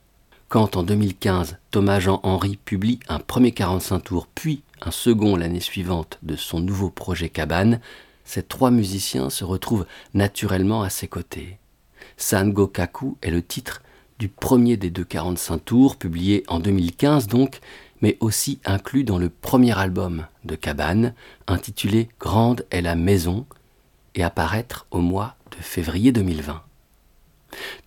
Quand 0.49 0.75
en 0.75 0.83
2015, 0.83 1.57
Thomas 1.71 1.99
Jean-Henry 1.99 2.57
publie 2.57 2.99
un 3.07 3.19
premier 3.19 3.51
45 3.51 3.99
tours, 3.99 4.27
puis 4.27 4.63
un 4.81 4.91
second 4.91 5.35
l'année 5.35 5.59
suivante 5.59 6.19
de 6.23 6.35
son 6.35 6.59
nouveau 6.59 6.89
projet 6.89 7.29
Cabane, 7.29 7.79
ces 8.25 8.43
trois 8.43 8.71
musiciens 8.71 9.29
se 9.29 9.43
retrouvent 9.43 9.85
naturellement 10.13 10.83
à 10.83 10.89
ses 10.89 11.07
côtés. 11.07 11.57
Sango 12.17 12.67
Kaku 12.67 13.17
est 13.21 13.31
le 13.31 13.41
titre 13.41 13.81
du 14.19 14.29
premier 14.29 14.77
des 14.77 14.89
deux 14.89 15.03
45 15.03 15.57
tours, 15.65 15.95
publié 15.95 16.43
en 16.47 16.59
2015 16.59 17.27
donc, 17.27 17.59
mais 18.01 18.17
aussi 18.19 18.59
inclus 18.65 19.03
dans 19.03 19.17
le 19.17 19.29
premier 19.29 19.77
album 19.77 20.25
de 20.45 20.55
Cabane, 20.55 21.13
intitulé 21.47 22.09
Grande 22.19 22.65
est 22.71 22.81
la 22.81 22.95
maison, 22.95 23.45
et 24.15 24.23
apparaître 24.23 24.85
au 24.91 24.99
mois 24.99 25.35
de 25.51 25.57
février 25.61 26.11
2020. 26.11 26.61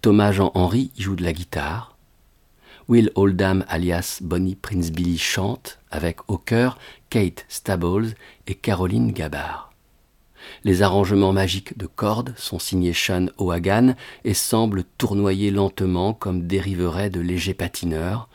Thomas 0.00 0.32
Jean-Henry 0.32 0.90
y 0.96 1.02
joue 1.02 1.16
de 1.16 1.24
la 1.24 1.32
guitare, 1.32 1.93
Will 2.86 3.10
Oldham 3.14 3.64
alias 3.68 4.18
Bonnie 4.20 4.56
Prince 4.56 4.90
Billy 4.90 5.16
chante 5.16 5.78
avec 5.90 6.18
au 6.28 6.36
chœur 6.36 6.78
Kate 7.08 7.46
Stables 7.48 8.14
et 8.46 8.54
Caroline 8.54 9.12
Gabard. 9.12 9.72
Les 10.64 10.82
arrangements 10.82 11.32
magiques 11.32 11.78
de 11.78 11.86
cordes 11.86 12.34
sont 12.36 12.58
signés 12.58 12.92
Sean 12.92 13.28
O'Hagan 13.38 13.94
et 14.24 14.34
semblent 14.34 14.84
tournoyer 14.98 15.50
lentement 15.50 16.12
comme 16.12 16.46
dériveraient 16.46 17.08
de 17.08 17.20
légers 17.20 17.54
patineurs, 17.54 18.28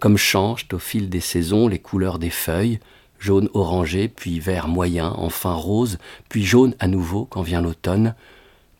comme 0.00 0.18
changent 0.18 0.68
au 0.74 0.78
fil 0.78 1.08
des 1.08 1.20
saisons 1.20 1.66
les 1.66 1.78
couleurs 1.78 2.18
des 2.18 2.28
feuilles, 2.28 2.80
jaune 3.18 3.48
orangé, 3.54 4.08
puis 4.08 4.38
vert 4.38 4.68
moyen, 4.68 5.14
enfin 5.16 5.54
rose, 5.54 5.96
puis 6.28 6.44
jaune 6.44 6.74
à 6.78 6.88
nouveau 6.88 7.24
quand 7.24 7.42
vient 7.42 7.62
l'automne, 7.62 8.14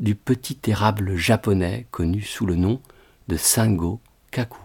du 0.00 0.14
petit 0.14 0.58
érable 0.66 1.16
japonais 1.16 1.86
connu 1.90 2.20
sous 2.20 2.44
le 2.44 2.56
nom 2.56 2.80
de 3.28 3.38
Sango 3.38 4.00
Kaku. 4.30 4.63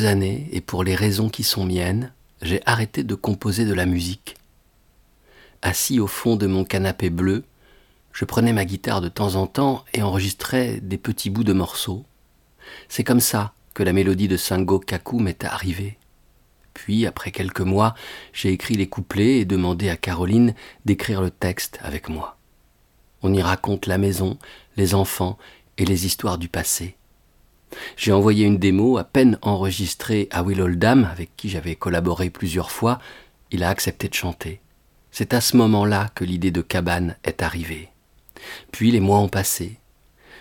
Années, 0.00 0.48
et 0.52 0.60
pour 0.60 0.84
les 0.84 0.94
raisons 0.94 1.28
qui 1.28 1.44
sont 1.44 1.64
miennes, 1.64 2.12
j'ai 2.42 2.60
arrêté 2.66 3.04
de 3.04 3.14
composer 3.14 3.64
de 3.64 3.74
la 3.74 3.86
musique. 3.86 4.36
Assis 5.62 6.00
au 6.00 6.06
fond 6.06 6.36
de 6.36 6.46
mon 6.46 6.64
canapé 6.64 7.08
bleu, 7.08 7.44
je 8.12 8.24
prenais 8.24 8.52
ma 8.52 8.64
guitare 8.64 9.00
de 9.00 9.08
temps 9.08 9.36
en 9.36 9.46
temps 9.46 9.84
et 9.94 10.02
enregistrais 10.02 10.80
des 10.80 10.98
petits 10.98 11.30
bouts 11.30 11.44
de 11.44 11.52
morceaux. 11.52 12.04
C'est 12.88 13.04
comme 13.04 13.20
ça 13.20 13.54
que 13.72 13.82
la 13.82 13.92
mélodie 13.92 14.28
de 14.28 14.36
Sango 14.36 14.78
Kaku 14.78 15.18
m'est 15.18 15.44
arrivée. 15.44 15.98
Puis, 16.74 17.06
après 17.06 17.30
quelques 17.30 17.60
mois, 17.60 17.94
j'ai 18.32 18.50
écrit 18.50 18.74
les 18.74 18.88
couplets 18.88 19.38
et 19.38 19.44
demandé 19.44 19.88
à 19.88 19.96
Caroline 19.96 20.54
d'écrire 20.84 21.22
le 21.22 21.30
texte 21.30 21.78
avec 21.82 22.08
moi. 22.08 22.36
On 23.22 23.32
y 23.32 23.40
raconte 23.40 23.86
la 23.86 23.98
maison, 23.98 24.38
les 24.76 24.94
enfants 24.94 25.38
et 25.78 25.84
les 25.84 26.04
histoires 26.06 26.38
du 26.38 26.48
passé. 26.48 26.96
J'ai 27.96 28.12
envoyé 28.12 28.46
une 28.46 28.58
démo 28.58 28.98
à 28.98 29.04
peine 29.04 29.38
enregistrée 29.42 30.28
à 30.30 30.42
Will 30.42 30.60
Oldham, 30.60 31.08
avec 31.10 31.36
qui 31.36 31.48
j'avais 31.48 31.76
collaboré 31.76 32.30
plusieurs 32.30 32.70
fois. 32.70 32.98
Il 33.50 33.62
a 33.62 33.68
accepté 33.68 34.08
de 34.08 34.14
chanter. 34.14 34.60
C'est 35.10 35.34
à 35.34 35.40
ce 35.40 35.56
moment-là 35.56 36.10
que 36.14 36.24
l'idée 36.24 36.50
de 36.50 36.60
cabane 36.60 37.16
est 37.24 37.42
arrivée. 37.42 37.88
Puis 38.72 38.90
les 38.90 39.00
mois 39.00 39.20
ont 39.20 39.28
passé. 39.28 39.78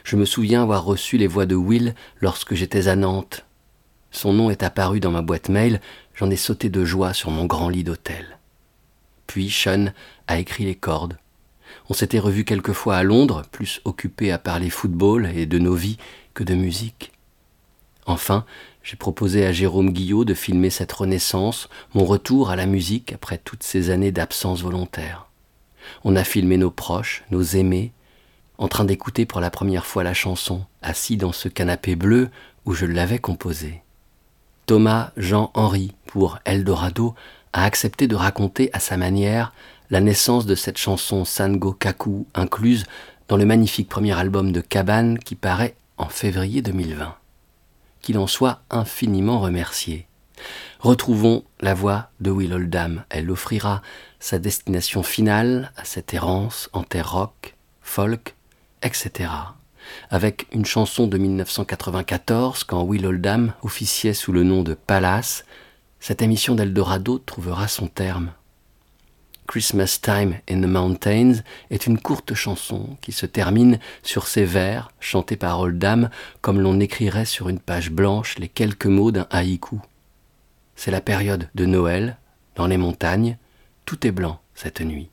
Je 0.03 0.15
me 0.15 0.25
souviens 0.25 0.63
avoir 0.63 0.83
reçu 0.83 1.17
les 1.17 1.27
voix 1.27 1.45
de 1.45 1.55
Will 1.55 1.95
lorsque 2.21 2.55
j'étais 2.55 2.87
à 2.87 2.95
Nantes. 2.95 3.45
Son 4.11 4.33
nom 4.33 4.49
est 4.49 4.63
apparu 4.63 4.99
dans 4.99 5.11
ma 5.11 5.21
boîte 5.21 5.49
mail, 5.49 5.79
j'en 6.15 6.29
ai 6.29 6.35
sauté 6.35 6.69
de 6.69 6.85
joie 6.85 7.13
sur 7.13 7.31
mon 7.31 7.45
grand 7.45 7.69
lit 7.69 7.83
d'hôtel. 7.83 8.37
Puis 9.27 9.49
Sean 9.49 9.87
a 10.27 10.39
écrit 10.39 10.65
les 10.65 10.75
cordes. 10.75 11.17
On 11.89 11.93
s'était 11.93 12.19
revus 12.19 12.45
quelquefois 12.45 12.97
à 12.97 13.03
Londres, 13.03 13.43
plus 13.51 13.81
occupés 13.85 14.31
à 14.31 14.37
parler 14.37 14.69
football 14.69 15.31
et 15.35 15.45
de 15.45 15.59
nos 15.59 15.75
vies 15.75 15.97
que 16.33 16.43
de 16.43 16.53
musique. 16.53 17.11
Enfin, 18.05 18.45
j'ai 18.83 18.97
proposé 18.97 19.45
à 19.45 19.53
Jérôme 19.53 19.91
Guillot 19.91 20.25
de 20.25 20.33
filmer 20.33 20.69
cette 20.69 20.91
renaissance, 20.91 21.69
mon 21.93 22.03
retour 22.03 22.49
à 22.49 22.55
la 22.55 22.65
musique 22.65 23.13
après 23.13 23.37
toutes 23.37 23.63
ces 23.63 23.89
années 23.89 24.11
d'absence 24.11 24.61
volontaire. 24.61 25.27
On 26.03 26.15
a 26.15 26.23
filmé 26.23 26.57
nos 26.57 26.71
proches, 26.71 27.23
nos 27.31 27.43
aimés, 27.43 27.91
en 28.57 28.67
train 28.67 28.85
d'écouter 28.85 29.25
pour 29.25 29.41
la 29.41 29.49
première 29.49 29.85
fois 29.85 30.03
la 30.03 30.13
chanson, 30.13 30.65
assis 30.81 31.17
dans 31.17 31.31
ce 31.31 31.47
canapé 31.47 31.95
bleu 31.95 32.29
où 32.65 32.73
je 32.73 32.85
l'avais 32.85 33.19
composée. 33.19 33.81
Thomas 34.65 35.11
Jean-Henri, 35.17 35.93
pour 36.05 36.39
Eldorado, 36.45 37.15
a 37.51 37.65
accepté 37.65 38.07
de 38.07 38.15
raconter 38.15 38.69
à 38.73 38.79
sa 38.79 38.97
manière 38.97 39.53
la 39.89 40.01
naissance 40.01 40.45
de 40.45 40.55
cette 40.55 40.77
chanson 40.77 41.25
Sango 41.25 41.73
Kaku, 41.73 42.25
incluse 42.33 42.85
dans 43.27 43.37
le 43.37 43.45
magnifique 43.45 43.89
premier 43.89 44.17
album 44.17 44.51
de 44.51 44.61
Cabane 44.61 45.19
qui 45.19 45.35
paraît 45.35 45.75
en 45.97 46.09
février 46.09 46.61
2020 46.61 47.15
qu'il 48.03 48.19
en 48.19 48.27
soit 48.27 48.61
infiniment 48.69 49.39
remercié. 49.39 50.05
Retrouvons 50.79 51.43
la 51.61 51.73
voix 51.73 52.09
de 52.19 52.29
Will 52.29 52.53
Oldham. 52.53 53.05
Elle 53.09 53.31
offrira 53.31 53.81
sa 54.19 54.37
destination 54.37 55.01
finale 55.01 55.71
à 55.77 55.85
cette 55.85 56.13
errance 56.13 56.69
en 56.73 56.83
terre 56.83 57.11
rock, 57.11 57.55
folk, 57.81 58.35
etc. 58.83 59.31
Avec 60.09 60.47
une 60.51 60.65
chanson 60.65 61.07
de 61.07 61.17
1994, 61.17 62.63
quand 62.65 62.83
Will 62.83 63.05
Oldham 63.05 63.53
officiait 63.63 64.13
sous 64.13 64.31
le 64.31 64.43
nom 64.43 64.61
de 64.61 64.73
Palace, 64.73 65.45
cette 65.99 66.21
émission 66.21 66.53
d'Eldorado 66.53 67.17
trouvera 67.17 67.67
son 67.67 67.87
terme. 67.87 68.31
Christmas 69.53 69.99
Time 70.01 70.39
in 70.49 70.61
the 70.61 70.65
Mountains 70.65 71.43
est 71.69 71.85
une 71.85 71.99
courte 71.99 72.33
chanson 72.33 72.97
qui 73.01 73.11
se 73.11 73.27
termine 73.27 73.77
sur 74.01 74.25
ces 74.25 74.45
vers 74.45 74.89
chantés 74.99 75.35
par 75.35 75.59
Oldham 75.59 76.09
comme 76.41 76.59
l'on 76.59 76.79
écrirait 76.79 77.25
sur 77.25 77.49
une 77.49 77.59
page 77.59 77.91
blanche 77.91 78.39
les 78.39 78.47
quelques 78.47 78.87
mots 78.87 79.11
d'un 79.11 79.27
haïku. 79.29 79.79
C'est 80.75 80.89
la 80.89 81.01
période 81.01 81.49
de 81.53 81.67
Noël, 81.67 82.17
dans 82.55 82.65
les 82.65 82.77
montagnes, 82.77 83.37
tout 83.85 84.07
est 84.07 84.11
blanc 84.11 84.39
cette 84.55 84.81
nuit. 84.81 85.09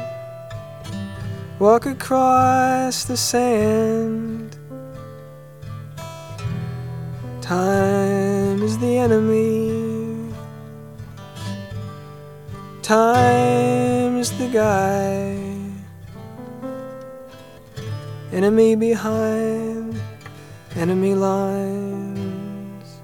walk 1.59 1.87
across 1.87 3.05
the 3.05 3.17
sand? 3.17 4.57
Time 7.43 8.63
is 8.63 8.79
the 8.79 8.97
enemy. 8.97 10.33
Time 12.81 14.17
is 14.17 14.31
the 14.39 14.49
guy. 14.49 15.37
Enemy 18.33 18.77
behind 18.77 19.84
enemy 20.77 21.15
lines. 21.15 23.01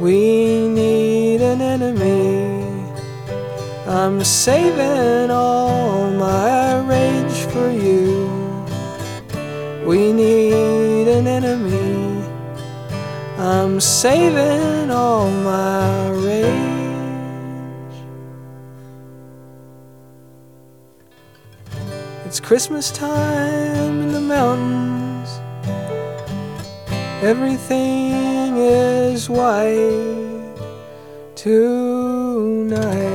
We 0.00 0.68
need 0.68 1.40
an 1.40 1.60
enemy. 1.60 2.64
I'm 3.86 4.22
saving 4.24 5.30
all 5.30 6.10
my 6.10 6.80
rage 6.80 7.40
for 7.52 7.70
you. 7.70 8.28
We 9.86 10.12
need 10.12 11.08
an 11.08 11.26
enemy. 11.26 12.24
I'm 13.38 13.80
saving 13.80 14.90
all 14.90 15.30
my 15.30 16.10
rage. 16.10 16.67
Christmas 22.48 22.90
time 22.90 24.00
in 24.00 24.10
the 24.10 24.22
mountains. 24.22 25.38
Everything 27.22 28.56
is 28.56 29.28
white 29.28 30.56
tonight. 31.34 33.07